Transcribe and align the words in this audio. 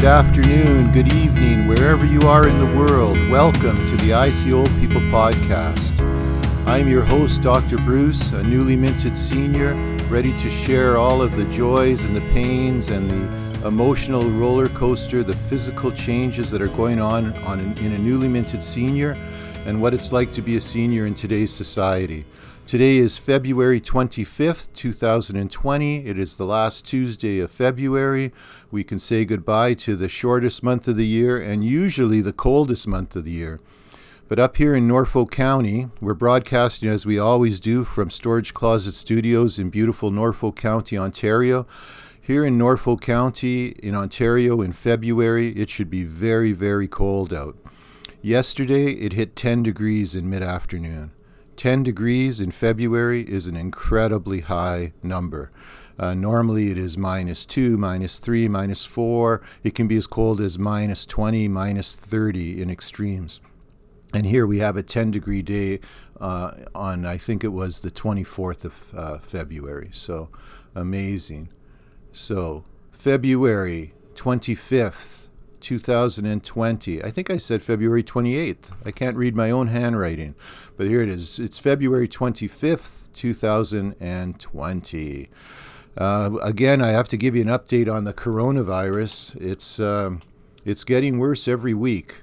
good 0.00 0.08
afternoon, 0.08 0.90
good 0.92 1.12
evening, 1.12 1.66
wherever 1.66 2.06
you 2.06 2.22
are 2.22 2.48
in 2.48 2.58
the 2.58 2.78
world. 2.78 3.18
Welcome 3.28 3.76
to 3.84 3.96
the 3.98 4.14
I 4.14 4.30
See 4.30 4.50
Old 4.50 4.70
People 4.80 5.02
podcast. 5.02 5.92
I'm 6.66 6.88
your 6.88 7.04
host, 7.04 7.42
Dr. 7.42 7.76
Bruce, 7.76 8.32
a 8.32 8.42
newly 8.42 8.76
minted 8.76 9.14
senior, 9.14 9.74
ready 10.08 10.34
to 10.38 10.48
share 10.48 10.96
all 10.96 11.20
of 11.20 11.36
the 11.36 11.44
joys 11.50 12.04
and 12.04 12.16
the 12.16 12.22
pains 12.32 12.88
and 12.88 13.10
the 13.10 13.68
emotional 13.68 14.22
roller 14.22 14.68
coaster, 14.68 15.22
the 15.22 15.36
physical 15.36 15.92
changes 15.92 16.50
that 16.50 16.62
are 16.62 16.68
going 16.68 16.98
on, 16.98 17.36
on 17.44 17.60
in 17.60 17.92
a 17.92 17.98
newly 17.98 18.26
minted 18.26 18.62
senior, 18.62 19.18
and 19.66 19.82
what 19.82 19.92
it's 19.92 20.12
like 20.12 20.32
to 20.32 20.40
be 20.40 20.56
a 20.56 20.62
senior 20.62 21.04
in 21.04 21.14
today's 21.14 21.52
society. 21.52 22.24
Today 22.70 22.98
is 22.98 23.18
February 23.18 23.80
25th, 23.80 24.68
2020. 24.74 26.06
It 26.06 26.16
is 26.16 26.36
the 26.36 26.44
last 26.44 26.86
Tuesday 26.86 27.40
of 27.40 27.50
February. 27.50 28.32
We 28.70 28.84
can 28.84 29.00
say 29.00 29.24
goodbye 29.24 29.74
to 29.74 29.96
the 29.96 30.08
shortest 30.08 30.62
month 30.62 30.86
of 30.86 30.94
the 30.94 31.04
year 31.04 31.36
and 31.40 31.64
usually 31.64 32.20
the 32.20 32.32
coldest 32.32 32.86
month 32.86 33.16
of 33.16 33.24
the 33.24 33.32
year. 33.32 33.58
But 34.28 34.38
up 34.38 34.56
here 34.56 34.72
in 34.72 34.86
Norfolk 34.86 35.32
County, 35.32 35.88
we're 36.00 36.14
broadcasting 36.14 36.88
as 36.88 37.04
we 37.04 37.18
always 37.18 37.58
do 37.58 37.82
from 37.82 38.08
Storage 38.08 38.54
Closet 38.54 38.94
Studios 38.94 39.58
in 39.58 39.70
beautiful 39.70 40.12
Norfolk 40.12 40.54
County, 40.54 40.96
Ontario. 40.96 41.66
Here 42.20 42.44
in 42.44 42.56
Norfolk 42.56 43.00
County, 43.00 43.70
in 43.82 43.96
Ontario, 43.96 44.62
in 44.62 44.74
February, 44.74 45.48
it 45.56 45.70
should 45.70 45.90
be 45.90 46.04
very, 46.04 46.52
very 46.52 46.86
cold 46.86 47.34
out. 47.34 47.56
Yesterday, 48.22 48.92
it 48.92 49.14
hit 49.14 49.34
10 49.34 49.64
degrees 49.64 50.14
in 50.14 50.30
mid 50.30 50.44
afternoon. 50.44 51.10
10 51.60 51.82
degrees 51.82 52.40
in 52.40 52.50
February 52.50 53.20
is 53.20 53.46
an 53.46 53.54
incredibly 53.54 54.40
high 54.40 54.94
number. 55.02 55.52
Uh, 55.98 56.14
normally 56.14 56.70
it 56.70 56.78
is 56.78 56.96
minus 56.96 57.44
2, 57.44 57.76
minus 57.76 58.18
3, 58.18 58.48
minus 58.48 58.86
4. 58.86 59.42
It 59.62 59.74
can 59.74 59.86
be 59.86 59.98
as 59.98 60.06
cold 60.06 60.40
as 60.40 60.58
minus 60.58 61.04
20, 61.04 61.48
minus 61.48 61.94
30 61.94 62.62
in 62.62 62.70
extremes. 62.70 63.42
And 64.14 64.24
here 64.24 64.46
we 64.46 64.60
have 64.60 64.78
a 64.78 64.82
10 64.82 65.10
degree 65.10 65.42
day 65.42 65.80
uh, 66.18 66.52
on, 66.74 67.04
I 67.04 67.18
think 67.18 67.44
it 67.44 67.48
was 67.48 67.80
the 67.80 67.90
24th 67.90 68.64
of 68.64 68.94
uh, 68.96 69.18
February. 69.18 69.90
So 69.92 70.30
amazing. 70.74 71.50
So, 72.10 72.64
February 72.90 73.92
25th, 74.14 75.28
2020. 75.60 77.04
I 77.04 77.10
think 77.10 77.30
I 77.30 77.36
said 77.36 77.62
February 77.62 78.02
28th. 78.02 78.72
I 78.84 78.90
can't 78.90 79.16
read 79.16 79.36
my 79.36 79.50
own 79.50 79.68
handwriting, 79.68 80.34
but 80.80 80.88
here 80.88 81.02
it 81.02 81.10
is. 81.10 81.38
It's 81.38 81.58
February 81.58 82.08
25th, 82.08 83.02
2020. 83.12 85.28
Uh, 85.98 86.30
again, 86.40 86.80
I 86.80 86.86
have 86.86 87.06
to 87.08 87.18
give 87.18 87.36
you 87.36 87.42
an 87.42 87.48
update 87.48 87.92
on 87.92 88.04
the 88.04 88.14
coronavirus. 88.14 89.38
It's 89.38 89.78
um, 89.78 90.22
it's 90.64 90.84
getting 90.84 91.18
worse 91.18 91.46
every 91.46 91.74
week, 91.74 92.22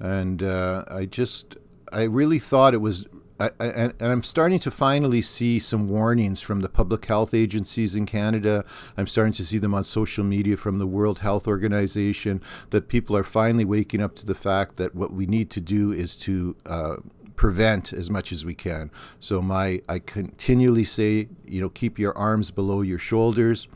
and 0.00 0.42
uh, 0.42 0.86
I 0.88 1.04
just 1.04 1.58
I 1.92 2.04
really 2.04 2.38
thought 2.38 2.72
it 2.72 2.78
was 2.78 3.04
I, 3.40 3.50
I, 3.60 3.66
and 3.66 3.94
I'm 4.00 4.22
starting 4.22 4.58
to 4.60 4.70
finally 4.70 5.22
see 5.22 5.58
some 5.58 5.86
warnings 5.86 6.40
from 6.40 6.60
the 6.60 6.68
public 6.68 7.04
health 7.04 7.34
agencies 7.34 7.94
in 7.94 8.06
Canada. 8.06 8.64
I'm 8.96 9.06
starting 9.06 9.32
to 9.34 9.44
see 9.44 9.58
them 9.58 9.74
on 9.74 9.84
social 9.84 10.24
media 10.24 10.56
from 10.56 10.78
the 10.78 10.86
World 10.86 11.20
Health 11.20 11.46
Organization 11.46 12.42
that 12.70 12.88
people 12.88 13.16
are 13.16 13.24
finally 13.24 13.64
waking 13.64 14.00
up 14.00 14.16
to 14.16 14.26
the 14.26 14.34
fact 14.34 14.76
that 14.76 14.94
what 14.94 15.12
we 15.12 15.26
need 15.26 15.50
to 15.50 15.60
do 15.60 15.92
is 15.92 16.16
to 16.16 16.56
uh, 16.66 16.96
prevent 17.38 17.92
as 17.94 18.10
much 18.10 18.32
as 18.32 18.44
we 18.44 18.54
can. 18.54 18.90
So 19.18 19.40
my 19.40 19.80
I 19.88 20.00
continually 20.00 20.84
say, 20.84 21.28
you 21.46 21.62
know, 21.62 21.70
keep 21.70 21.98
your 21.98 22.16
arms 22.18 22.50
below 22.50 22.82
your 22.82 22.98
shoulders 22.98 23.68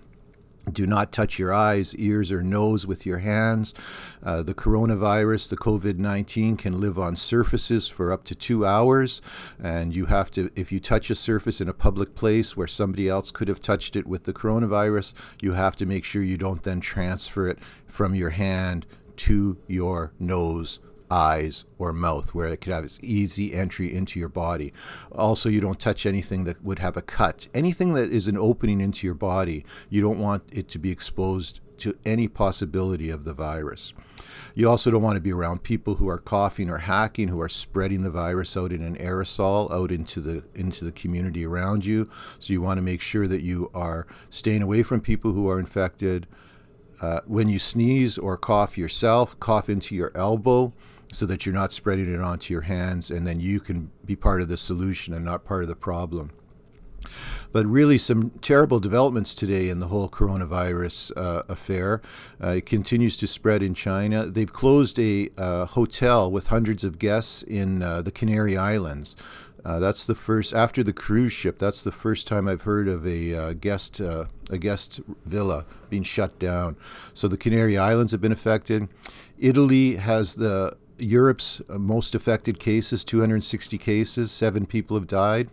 do 0.71 0.87
not 0.87 1.11
touch 1.11 1.41
your 1.41 1.53
eyes, 1.53 1.95
ears, 1.97 2.31
or 2.31 2.43
nose 2.43 2.87
with 2.87 3.05
your 3.05 3.19
hands. 3.19 3.75
Uh, 4.23 4.43
the 4.43 4.55
coronavirus, 4.55 5.49
the 5.49 5.56
COVID 5.56 5.99
19, 5.99 6.56
can 6.56 6.81
live 6.81 6.99
on 6.99 7.17
surfaces 7.17 7.89
for 7.89 8.12
up 8.12 8.23
to 8.25 8.34
two 8.34 8.65
hours. 8.65 9.21
And 9.61 9.97
you 9.97 10.06
have 10.06 10.31
to, 10.33 10.50
if 10.55 10.71
you 10.71 10.79
touch 10.79 11.11
a 11.11 11.17
surface 11.17 11.61
in 11.61 11.69
a 11.69 11.75
public 11.75 12.15
place 12.15 12.56
where 12.56 12.69
somebody 12.69 13.09
else 13.09 13.33
could 13.33 13.49
have 13.49 13.61
touched 13.61 13.97
it 13.97 14.06
with 14.06 14.23
the 14.25 14.33
coronavirus, 14.33 15.15
you 15.41 15.53
have 15.55 15.75
to 15.77 15.87
make 15.87 16.05
sure 16.05 16.23
you 16.23 16.39
don't 16.39 16.62
then 16.62 16.81
transfer 16.81 17.49
it 17.49 17.59
from 17.89 18.15
your 18.15 18.31
hand 18.31 18.87
to 19.17 19.59
your 19.67 20.12
nose 20.21 20.79
eyes 21.12 21.65
or 21.78 21.93
mouth 21.93 22.34
where 22.34 22.49
it 22.49 22.61
could 22.62 22.73
have 22.73 22.84
its 22.84 22.99
easy 23.03 23.53
entry 23.53 23.95
into 23.95 24.19
your 24.19 24.31
body. 24.31 24.73
Also, 25.12 25.49
you 25.50 25.61
don't 25.61 25.78
touch 25.78 26.06
anything 26.06 26.45
that 26.45 26.65
would 26.65 26.78
have 26.78 26.97
a 26.97 27.03
cut. 27.03 27.49
Anything 27.55 27.93
that 27.95 28.11
is 28.11 28.28
an 28.28 28.39
opening 28.39 28.81
into 28.81 29.06
your 29.06 29.15
body, 29.15 29.65
you 29.91 30.00
don't 30.00 30.19
want 30.19 30.43
it 30.50 30.69
to 30.71 30.78
be 30.78 30.91
exposed 30.91 31.61
to 31.78 31.95
any 32.06 32.28
possibility 32.28 33.11
of 33.11 33.25
the 33.25 33.34
virus. 33.34 33.93
You 34.55 34.71
also 34.71 34.91
don't 34.91 35.03
want 35.03 35.17
to 35.17 35.21
be 35.21 35.33
around 35.33 35.62
people 35.62 35.97
who 35.97 36.09
are 36.09 36.19
coughing 36.19 36.71
or 36.71 36.78
hacking, 36.78 37.29
who 37.29 37.41
are 37.41 37.49
spreading 37.49 38.03
the 38.03 38.11
virus 38.11 38.56
out 38.56 38.73
in 38.73 38.83
an 38.83 38.97
aerosol 38.97 39.71
out 39.73 39.91
into 39.91 40.21
the 40.21 40.44
into 40.55 40.84
the 40.84 40.93
community 40.93 41.44
around 41.44 41.84
you. 41.84 42.09
So 42.39 42.53
you 42.53 42.62
want 42.62 42.79
to 42.79 42.83
make 42.83 43.00
sure 43.00 43.27
that 43.27 43.43
you 43.43 43.71
are 43.75 44.06
staying 44.31 44.62
away 44.62 44.83
from 44.83 45.00
people 45.00 45.33
who 45.33 45.49
are 45.49 45.59
infected. 45.59 46.27
Uh, 47.00 47.21
when 47.27 47.49
you 47.49 47.59
sneeze 47.59 48.17
or 48.17 48.37
cough 48.37 48.79
yourself, 48.79 49.39
cough 49.41 49.69
into 49.69 49.93
your 49.93 50.12
elbow 50.15 50.73
so 51.12 51.27
that 51.27 51.47
you're 51.47 51.55
not 51.55 51.73
spreading 51.73 52.12
it 52.12 52.21
onto 52.21 52.53
your 52.53 52.62
hands 52.62 53.11
and 53.11 53.27
then 53.27 53.39
you 53.39 53.61
can 53.61 53.93
be 54.05 54.17
part 54.17 54.43
of 54.43 54.49
the 54.49 54.56
solution 54.56 55.15
and 55.15 55.25
not 55.25 55.45
part 55.45 55.62
of 55.62 55.69
the 55.69 55.77
problem. 55.77 56.33
But 57.53 57.67
really, 57.67 57.99
some 57.99 58.31
terrible 58.41 58.81
developments 58.81 59.34
today 59.34 59.69
in 59.69 59.81
the 59.81 59.89
whole 59.89 60.09
coronavirus 60.09 61.12
uh, 61.17 61.43
affair. 61.49 62.00
Uh, 62.43 62.49
it 62.49 62.67
continues 62.67 63.17
to 63.19 63.27
spread 63.27 63.62
in 63.62 63.75
China. 63.75 64.27
They've 64.27 64.53
closed 64.53 64.99
a 64.99 65.28
uh, 65.37 65.67
hotel 65.67 66.31
with 66.31 66.47
hundreds 66.47 66.84
of 66.84 66.99
guests 66.99 67.43
in 67.43 67.83
uh, 67.83 68.03
the 68.03 68.12
Canary 68.12 68.56
Islands. 68.56 69.17
Uh, 69.65 69.79
that's 69.79 70.05
the 70.05 70.15
first 70.15 70.55
after 70.55 70.83
the 70.83 70.93
cruise 70.93 71.33
ship. 71.33 71.59
That's 71.59 71.84
the 71.84 71.93
first 71.93 72.27
time 72.27 72.49
I've 72.49 72.62
heard 72.62 72.89
of 72.89 73.06
a 73.06 73.34
uh, 73.34 73.53
guest 73.53 74.00
a 74.00 74.29
guest 74.59 75.00
villa 75.25 75.67
being 75.89 76.03
shut 76.03 76.39
down. 76.39 76.77
So 77.15 77.29
the 77.29 77.37
Canary 77.37 77.79
Islands 77.79 78.12
have 78.12 78.21
been 78.21 78.33
affected. 78.33 78.89
Italy 79.39 79.97
has 79.97 80.34
the 80.34 80.77
Europe's 80.99 81.61
uh, 81.69 81.79
most 81.79 82.15
affected 82.15 82.59
cases 82.59 83.05
260 83.05 83.79
cases, 83.79 84.31
seven 84.31 84.67
people 84.67 84.97
have 84.97 85.07
died. 85.07 85.51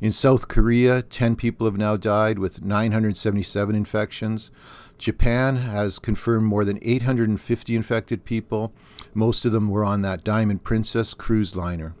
In 0.00 0.12
South 0.12 0.48
Korea, 0.48 1.02
10 1.02 1.36
people 1.36 1.64
have 1.66 1.76
now 1.76 1.96
died 1.96 2.38
with 2.38 2.64
977 2.64 3.76
infections. 3.76 4.50
Japan 4.98 5.56
has 5.56 5.98
confirmed 5.98 6.46
more 6.46 6.64
than 6.64 6.78
850 6.82 7.76
infected 7.76 8.24
people. 8.24 8.72
Most 9.14 9.44
of 9.44 9.52
them 9.52 9.68
were 9.68 9.84
on 9.84 10.02
that 10.02 10.24
Diamond 10.24 10.64
Princess 10.64 11.14
cruise 11.14 11.54
liner. 11.54 11.94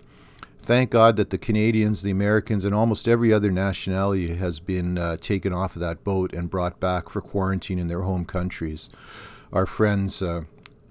Thank 0.60 0.90
God 0.90 1.16
that 1.16 1.30
the 1.30 1.38
Canadians, 1.38 2.02
the 2.02 2.12
Americans, 2.12 2.64
and 2.64 2.72
almost 2.72 3.08
every 3.08 3.32
other 3.32 3.50
nationality 3.50 4.36
has 4.36 4.60
been 4.60 4.96
uh, 4.96 5.16
taken 5.16 5.52
off 5.52 5.74
of 5.74 5.80
that 5.80 6.04
boat 6.04 6.32
and 6.32 6.48
brought 6.48 6.78
back 6.78 7.08
for 7.08 7.20
quarantine 7.20 7.80
in 7.80 7.88
their 7.88 8.02
home 8.02 8.24
countries. 8.24 8.88
Our 9.52 9.66
friends, 9.66 10.22
uh, 10.22 10.42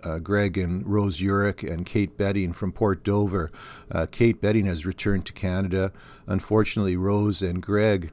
uh, 0.04 0.20
Greg 0.20 0.58
and 0.58 0.86
Rose 0.88 1.20
Urick 1.20 1.70
and 1.70 1.86
Kate 1.86 2.18
Betting 2.18 2.54
from 2.54 2.72
Port 2.72 3.04
Dover. 3.04 3.52
Uh, 3.90 4.06
Kate 4.10 4.42
Betting 4.42 4.66
has 4.66 4.86
returned 4.86 5.26
to 5.28 5.34
Canada. 5.34 5.92
Unfortunately, 6.28 6.96
Rose 6.96 7.42
and 7.42 7.62
Greg 7.62 8.12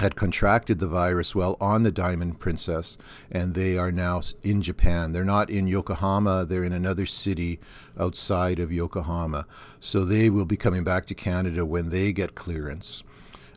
had 0.00 0.16
contracted 0.16 0.78
the 0.78 0.88
virus 0.88 1.34
while 1.34 1.56
on 1.60 1.82
the 1.82 1.92
Diamond 1.92 2.40
Princess, 2.40 2.98
and 3.30 3.54
they 3.54 3.78
are 3.78 3.92
now 3.92 4.20
in 4.42 4.60
Japan. 4.60 5.12
They're 5.12 5.24
not 5.24 5.48
in 5.48 5.66
Yokohama, 5.66 6.44
they're 6.44 6.64
in 6.64 6.72
another 6.72 7.06
city 7.06 7.60
outside 7.98 8.58
of 8.58 8.72
Yokohama. 8.72 9.46
So 9.80 10.04
they 10.04 10.28
will 10.28 10.44
be 10.44 10.56
coming 10.56 10.82
back 10.82 11.06
to 11.06 11.14
Canada 11.14 11.64
when 11.64 11.90
they 11.90 12.12
get 12.12 12.34
clearance. 12.34 13.04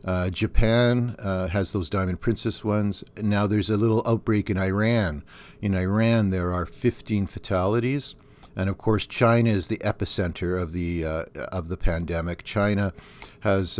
Uh, 0.06 0.30
Japan 0.30 1.16
uh, 1.18 1.48
has 1.48 1.72
those 1.72 1.90
Diamond 1.90 2.20
Princess 2.20 2.64
ones. 2.64 3.02
Now 3.20 3.48
there's 3.48 3.68
a 3.68 3.76
little 3.76 4.02
outbreak 4.06 4.48
in 4.48 4.56
Iran. 4.56 5.24
In 5.60 5.74
Iran, 5.74 6.30
there 6.30 6.52
are 6.52 6.64
15 6.64 7.26
fatalities. 7.26 8.14
And 8.54 8.70
of 8.70 8.78
course, 8.78 9.06
China 9.06 9.50
is 9.50 9.66
the 9.66 9.78
epicenter 9.78 10.60
of 10.60 10.72
the 10.72 11.04
uh, 11.04 11.24
of 11.52 11.68
the 11.68 11.76
pandemic. 11.76 12.42
China 12.42 12.94
has, 13.40 13.78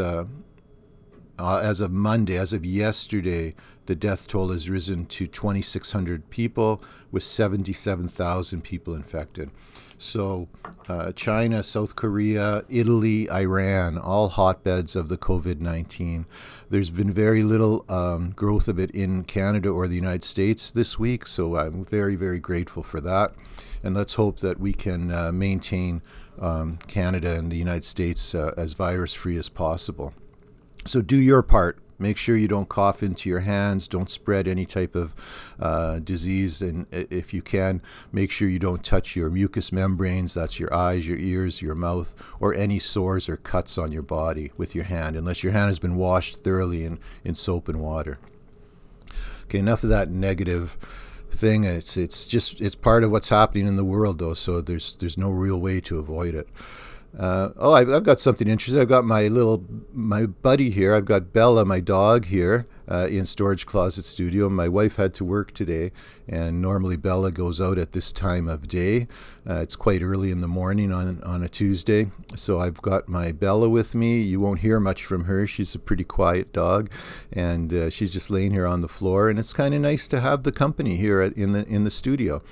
uh, 1.39 1.59
as 1.59 1.81
of 1.81 1.93
Monday, 1.93 2.37
as 2.37 2.53
of 2.53 2.65
yesterday, 2.65 3.55
the 3.87 3.95
death 3.95 4.27
toll 4.27 4.51
has 4.51 4.69
risen 4.69 5.07
to 5.07 5.27
2,600 5.27 6.29
people, 6.31 6.83
with 7.13 7.23
77,000 7.23 8.63
people 8.63 8.95
infected. 8.95 9.51
So, 9.99 10.49
uh, 10.89 11.13
China, 11.13 11.63
South 11.63 11.97
Korea, 11.97 12.65
Italy, 12.69 13.31
Iran, 13.31 13.97
all 13.97 14.29
hotbeds 14.29 14.95
of 14.95 15.09
the 15.09 15.17
COVID 15.17 15.61
19. 15.61 16.27
There's 16.69 16.91
been 16.91 17.11
very 17.11 17.43
little 17.43 17.85
um, 17.89 18.33
growth 18.33 18.69
of 18.69 18.79
it 18.79 18.91
in 18.91 19.25
Canada 19.25 19.71
or 19.71 19.89
the 19.89 19.95
United 19.95 20.25
States 20.25 20.71
this 20.71 20.99
week, 20.99 21.27
so 21.27 21.57
I'm 21.57 21.85
very, 21.85 22.17
very 22.17 22.39
grateful 22.39 22.83
for 22.83 23.01
that. 23.01 23.33
And 23.83 23.95
let's 23.95 24.15
hope 24.15 24.41
that 24.41 24.61
we 24.61 24.75
can 24.75 25.11
uh, 25.11 25.33
maintain 25.33 26.03
um, 26.39 26.79
Canada 26.89 27.39
and 27.39 27.51
the 27.51 27.57
United 27.57 27.85
States 27.85 28.35
uh, 28.35 28.53
as 28.57 28.75
virus 28.75 29.15
free 29.15 29.39
as 29.39 29.49
possible. 29.49 30.13
So, 30.87 31.03
do 31.03 31.17
your 31.17 31.43
part 31.43 31.79
Make 31.99 32.19
sure 32.19 32.37
you 32.37 32.49
don't 32.49 32.69
cough 32.69 33.03
into 33.03 33.29
your 33.29 33.41
hands. 33.41 33.89
Don't 33.89 34.11
spread 34.11 34.47
any 34.47 34.67
type 34.67 34.95
of 34.95 35.15
uh, 35.59 35.99
disease. 36.01 36.61
And 36.61 36.87
if 36.91 37.33
you 37.33 37.41
can, 37.41 37.81
make 38.13 38.31
sure 38.31 38.49
you 38.49 38.59
don't 38.59 38.85
touch 38.85 39.17
your 39.17 39.31
mucous 39.31 39.73
membranes 39.73 40.35
that's 40.35 40.61
your 40.61 40.73
eyes, 40.75 41.09
your 41.09 41.19
ears, 41.19 41.63
your 41.63 41.75
mouth, 41.75 42.15
or 42.39 42.55
any 42.55 42.79
sores 42.79 43.29
or 43.29 43.37
cuts 43.37 43.79
on 43.79 43.93
your 43.93 44.03
body 44.03 44.53
with 44.57 44.75
your 44.75 44.85
hand, 44.85 45.17
unless 45.17 45.43
your 45.43 45.53
hand 45.53 45.69
has 45.69 45.79
been 45.79 45.97
washed 45.97 46.37
thoroughly 46.37 46.85
in, 46.85 46.99
in 47.25 47.35
soap 47.35 47.69
and 47.69 47.81
water. 47.81 48.19
Okay, 49.45 49.59
enough 49.59 49.83
of 49.83 49.91
that 49.91 50.11
negative 50.11 50.77
thing. 51.31 51.65
It's 51.65 51.97
it's 51.97 52.27
just 52.27 52.61
it's 52.61 52.75
part 52.75 53.05
of 53.05 53.11
what's 53.11 53.29
happening 53.29 53.67
in 53.67 53.77
the 53.77 53.85
world, 53.85 54.19
though. 54.19 54.35
So 54.35 54.61
there's 54.61 54.97
there's 54.97 55.17
no 55.17 55.31
real 55.31 55.61
way 55.61 55.81
to 55.83 55.99
avoid 55.99 56.35
it. 56.35 56.49
Uh, 57.19 57.51
oh, 57.57 57.73
I've, 57.73 57.89
I've, 57.89 58.03
got 58.03 58.21
something 58.21 58.47
interesting. 58.47 58.79
I've 58.79 58.91
got 58.91 59.07
my 59.07 59.27
little 59.29 59.65
my 59.91 60.27
buddy 60.27 60.69
here. 60.69 60.95
I've 60.95 61.07
got 61.07 61.33
Bella, 61.33 61.65
my 61.65 61.81
dog, 61.81 62.27
here 62.27 62.67
uh, 62.91 63.07
in 63.09 63.25
Storage 63.25 63.65
Closet 63.65 64.05
Studio. 64.05 64.51
My 64.51 64.69
wife 64.69 64.97
had 64.97 65.15
to 65.15 65.25
work 65.25 65.53
today, 65.53 65.93
and 66.29 66.61
normally 66.61 66.97
Bella 66.97 67.33
goes 67.33 67.59
out 67.59 67.79
at 67.79 67.93
this 67.93 68.13
time 68.13 68.49
of 68.49 68.69
day. 68.69 69.09
Uh, 69.49 69.61
it's 69.61 69.77
quite 69.77 70.03
early 70.03 70.31
in 70.31 70.43
the 70.43 70.49
morning 70.49 70.93
on 70.93 71.23
on 71.23 71.43
a 71.43 71.49
Tuesday, 71.49 72.11
so 72.35 72.61
I've 72.61 72.83
got 72.83 73.09
my 73.09 73.33
Bella 73.33 73.71
with 73.71 73.95
me. 73.95 74.21
You 74.21 74.39
won't 74.39 74.61
hear 74.61 74.79
much 74.79 75.03
from 75.03 75.25
her. 75.25 75.47
She's 75.47 75.75
a 75.75 75.79
pretty 75.79 76.05
quiet 76.05 76.53
dog, 76.53 76.91
and 77.33 77.73
uh, 77.73 77.89
she's 77.89 78.11
just 78.11 78.29
laying 78.29 78.51
here 78.51 78.67
on 78.67 78.83
the 78.83 78.89
floor. 78.89 79.31
And 79.31 79.39
it's 79.39 79.55
kind 79.55 79.73
of 79.73 79.81
nice 79.81 80.07
to 80.09 80.21
have 80.21 80.43
the 80.43 80.53
company 80.53 80.97
here 80.97 81.23
at, 81.23 81.33
in 81.33 81.53
the 81.53 81.67
in 81.67 81.85
the 81.85 81.91
studio. 81.91 82.43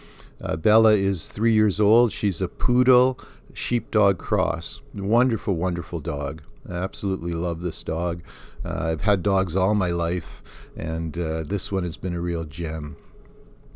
Uh, 0.41 0.57
Bella 0.57 0.95
is 0.95 1.27
three 1.29 1.53
years 1.53 1.79
old. 1.81 2.13
She's 2.13 2.41
a 2.41 2.49
poodle 2.49 3.21
sheepdog 3.55 4.19
cross. 4.19 4.83
Wonderful, 4.93 5.55
wonderful 5.55 6.01
dog. 6.01 6.43
I 6.69 6.75
absolutely 6.75 7.33
love 7.33 7.61
this 7.61 7.83
dog. 7.83 8.23
Uh, 8.65 8.91
I've 8.91 9.03
had 9.03 9.23
dogs 9.23 9.55
all 9.55 9.75
my 9.75 9.91
life, 9.91 10.43
and 10.77 11.17
uh, 11.19 11.43
this 11.43 11.71
one 11.71 11.85
has 11.85 11.97
been 11.97 12.15
a 12.15 12.21
real 12.21 12.45
gem. 12.45 12.97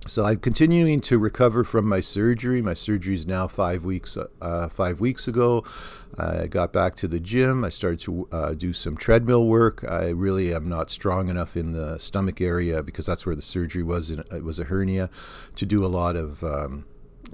So 0.07 0.25
I'm 0.25 0.39
continuing 0.39 1.01
to 1.03 1.19
recover 1.19 1.65
from 1.65 1.87
my 1.87 2.01
surgery. 2.01 2.63
My 2.63 2.73
surgery 2.73 3.15
is 3.15 3.27
now 3.27 3.47
five 3.47 3.85
weeks 3.85 4.17
uh, 4.17 4.69
five 4.69 5.01
weeks 5.01 5.29
ago. 5.29 5.65
I 6.17 6.47
got 6.47 6.73
back 6.73 6.97
to 6.97 7.09
the 7.09 7.21
gym. 7.21 7.63
I 7.63 7.69
started 7.69 8.01
to 8.01 8.27
uh, 8.33 8.55
do 8.55 8.73
some 8.73 8.97
treadmill 8.97 9.45
work. 9.45 9.85
I 9.87 10.09
really 10.09 10.55
am 10.55 10.67
not 10.67 10.91
strong 10.91 11.29
enough 11.29 11.59
in 11.59 11.73
the 11.73 11.99
stomach 11.99 12.41
area 12.41 12.83
because 12.83 13.05
that's 13.05 13.27
where 13.27 13.35
the 13.35 13.43
surgery 13.43 13.83
was. 13.83 14.11
It 14.11 14.45
was 14.45 14.59
a 14.59 14.65
hernia 14.65 15.11
to 15.57 15.67
do 15.67 15.85
a 15.85 15.89
lot 15.89 16.17
of 16.17 16.43
um, 16.43 16.87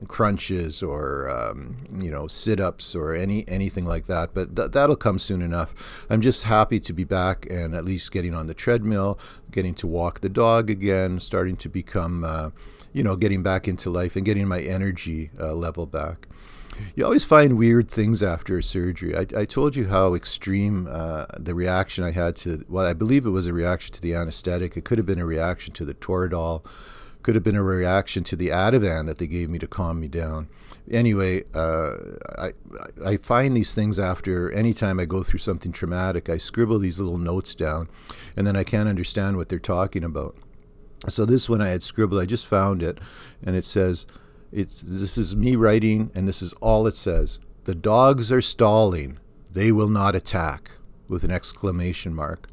crunches 0.08 0.82
or 0.82 1.28
um, 1.30 1.76
you 1.98 2.10
know 2.10 2.26
sit-ups 2.26 2.94
or 2.94 3.14
any 3.14 3.46
anything 3.48 3.84
like 3.84 4.06
that 4.06 4.34
but 4.34 4.54
th- 4.54 4.72
that'll 4.72 4.96
come 4.96 5.18
soon 5.18 5.42
enough 5.42 5.74
i'm 6.10 6.20
just 6.20 6.44
happy 6.44 6.80
to 6.80 6.92
be 6.92 7.04
back 7.04 7.46
and 7.50 7.74
at 7.74 7.84
least 7.84 8.12
getting 8.12 8.34
on 8.34 8.46
the 8.46 8.54
treadmill 8.54 9.18
getting 9.50 9.74
to 9.74 9.86
walk 9.86 10.20
the 10.20 10.28
dog 10.28 10.70
again 10.70 11.20
starting 11.20 11.56
to 11.56 11.68
become 11.68 12.24
uh, 12.24 12.50
you 12.92 13.02
know 13.02 13.16
getting 13.16 13.42
back 13.42 13.66
into 13.68 13.90
life 13.90 14.16
and 14.16 14.24
getting 14.24 14.46
my 14.46 14.60
energy 14.60 15.30
uh, 15.40 15.52
level 15.52 15.86
back 15.86 16.28
you 16.94 17.04
always 17.04 17.24
find 17.24 17.56
weird 17.56 17.88
things 17.88 18.22
after 18.22 18.58
a 18.58 18.62
surgery. 18.62 19.16
I, 19.16 19.26
I 19.36 19.44
told 19.44 19.76
you 19.76 19.88
how 19.88 20.14
extreme 20.14 20.88
uh, 20.90 21.26
the 21.38 21.54
reaction 21.54 22.04
I 22.04 22.10
had 22.10 22.36
to, 22.36 22.64
well, 22.68 22.84
I 22.84 22.92
believe 22.92 23.26
it 23.26 23.30
was 23.30 23.46
a 23.46 23.52
reaction 23.52 23.94
to 23.94 24.00
the 24.00 24.14
anesthetic. 24.14 24.76
It 24.76 24.84
could 24.84 24.98
have 24.98 25.06
been 25.06 25.20
a 25.20 25.26
reaction 25.26 25.72
to 25.74 25.84
the 25.84 25.94
Toradol 25.94 26.64
could 27.24 27.34
have 27.34 27.42
been 27.42 27.56
a 27.56 27.62
reaction 27.62 28.22
to 28.22 28.36
the 28.36 28.50
Ativan 28.50 29.06
that 29.06 29.18
they 29.18 29.26
gave 29.26 29.48
me 29.50 29.58
to 29.58 29.66
calm 29.66 29.98
me 29.98 30.06
down. 30.06 30.48
Anyway, 30.88 31.42
uh, 31.54 31.92
I 32.38 32.52
I 33.04 33.16
find 33.16 33.56
these 33.56 33.74
things 33.74 33.98
after 33.98 34.52
any 34.52 34.74
time 34.74 35.00
I 35.00 35.06
go 35.06 35.22
through 35.22 35.40
something 35.40 35.72
traumatic. 35.72 36.28
I 36.28 36.36
scribble 36.36 36.78
these 36.78 37.00
little 37.00 37.18
notes 37.18 37.54
down, 37.54 37.88
and 38.36 38.46
then 38.46 38.54
I 38.54 38.62
can't 38.62 38.90
understand 38.90 39.38
what 39.38 39.48
they're 39.48 39.58
talking 39.58 40.04
about. 40.04 40.36
So 41.08 41.24
this 41.24 41.48
one 41.48 41.62
I 41.62 41.70
had 41.70 41.82
scribbled. 41.82 42.20
I 42.20 42.26
just 42.26 42.46
found 42.46 42.82
it, 42.82 42.98
and 43.42 43.56
it 43.56 43.64
says, 43.64 44.06
"It's 44.52 44.82
this 44.86 45.16
is 45.16 45.34
me 45.34 45.56
writing, 45.56 46.10
and 46.14 46.28
this 46.28 46.42
is 46.42 46.52
all 46.60 46.86
it 46.86 46.94
says. 46.94 47.38
The 47.64 47.74
dogs 47.74 48.30
are 48.30 48.42
stalling. 48.42 49.18
They 49.50 49.72
will 49.72 49.88
not 49.88 50.14
attack." 50.14 50.70
With 51.06 51.24
an 51.24 51.30
exclamation 51.30 52.14
mark. 52.14 52.48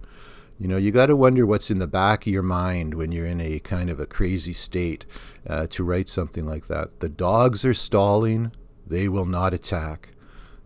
You 0.61 0.67
know, 0.67 0.77
you 0.77 0.91
got 0.91 1.07
to 1.07 1.15
wonder 1.15 1.43
what's 1.43 1.71
in 1.71 1.79
the 1.79 1.87
back 1.87 2.27
of 2.27 2.31
your 2.31 2.43
mind 2.43 2.93
when 2.93 3.11
you're 3.11 3.25
in 3.25 3.41
a 3.41 3.57
kind 3.57 3.89
of 3.89 3.99
a 3.99 4.05
crazy 4.05 4.53
state 4.53 5.07
uh, 5.49 5.65
to 5.71 5.83
write 5.83 6.07
something 6.07 6.45
like 6.45 6.67
that. 6.67 6.99
The 6.99 7.09
dogs 7.09 7.65
are 7.65 7.73
stalling, 7.73 8.51
they 8.85 9.09
will 9.09 9.25
not 9.25 9.55
attack. 9.55 10.09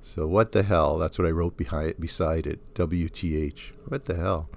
So 0.02 0.28
what 0.28 0.52
the 0.52 0.64
hell? 0.64 0.98
That's 0.98 1.18
what 1.18 1.26
I 1.26 1.32
wrote 1.32 1.56
behind 1.56 1.98
beside 1.98 2.46
it. 2.46 2.74
WTH. 2.74 3.72
What 3.88 4.06
the 4.06 4.16
hell? 4.16 4.50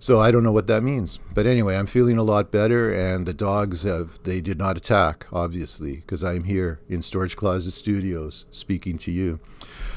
So 0.00 0.20
I 0.20 0.30
don't 0.30 0.42
know 0.42 0.52
what 0.52 0.66
that 0.66 0.82
means. 0.82 1.18
But 1.32 1.46
anyway, 1.46 1.76
I'm 1.76 1.86
feeling 1.86 2.18
a 2.18 2.22
lot 2.22 2.50
better 2.50 2.92
and 2.92 3.26
the 3.26 3.34
dogs 3.34 3.82
have 3.84 4.22
they 4.24 4.40
did 4.40 4.58
not 4.58 4.76
attack 4.76 5.26
obviously 5.32 5.96
because 5.96 6.24
I'm 6.24 6.44
here 6.44 6.80
in 6.88 7.02
Storage 7.02 7.36
Closet 7.36 7.72
Studios 7.72 8.46
speaking 8.50 8.98
to 8.98 9.12
you. 9.12 9.40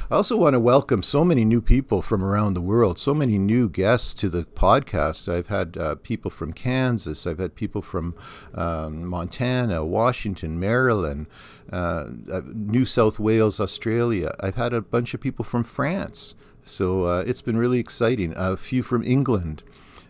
I 0.10 0.16
also 0.16 0.38
want 0.38 0.54
to 0.54 0.60
welcome 0.62 1.04
so 1.04 1.26
many 1.26 1.44
new 1.44 1.60
people 1.60 2.02
from 2.02 2.24
around 2.24 2.54
the 2.54 2.62
world, 2.62 2.98
so 2.98 3.14
many 3.14 3.38
new 3.38 3.68
guests 3.68 4.14
to 4.14 4.30
the 4.30 4.46
podcast. 4.46 5.28
I've 5.28 5.48
had 5.50 5.76
uh, 5.76 5.96
people 5.96 6.32
from 6.32 6.54
Kansas, 6.54 7.28
I've 7.28 7.40
had 7.40 7.56
people 7.56 7.82
from 7.82 8.16
um, 8.54 9.06
Montana, 9.06 9.84
Washington, 9.84 10.58
Maryland, 10.62 11.28
uh, 11.74 12.06
uh, 12.32 12.42
New 12.46 12.86
South 12.86 13.20
Wales, 13.20 13.60
Australia. 13.60 14.34
I've 14.40 14.56
had 14.56 14.74
a 14.74 14.82
bunch 14.82 15.14
of 15.14 15.20
people 15.20 15.44
from 15.44 15.66
France. 15.66 16.36
So 16.68 17.06
uh, 17.06 17.24
it's 17.26 17.42
been 17.42 17.58
really 17.58 17.80
exciting. 17.80 18.34
A 18.36 18.58
few 18.58 18.84
from 18.84 19.04
England. 19.04 19.64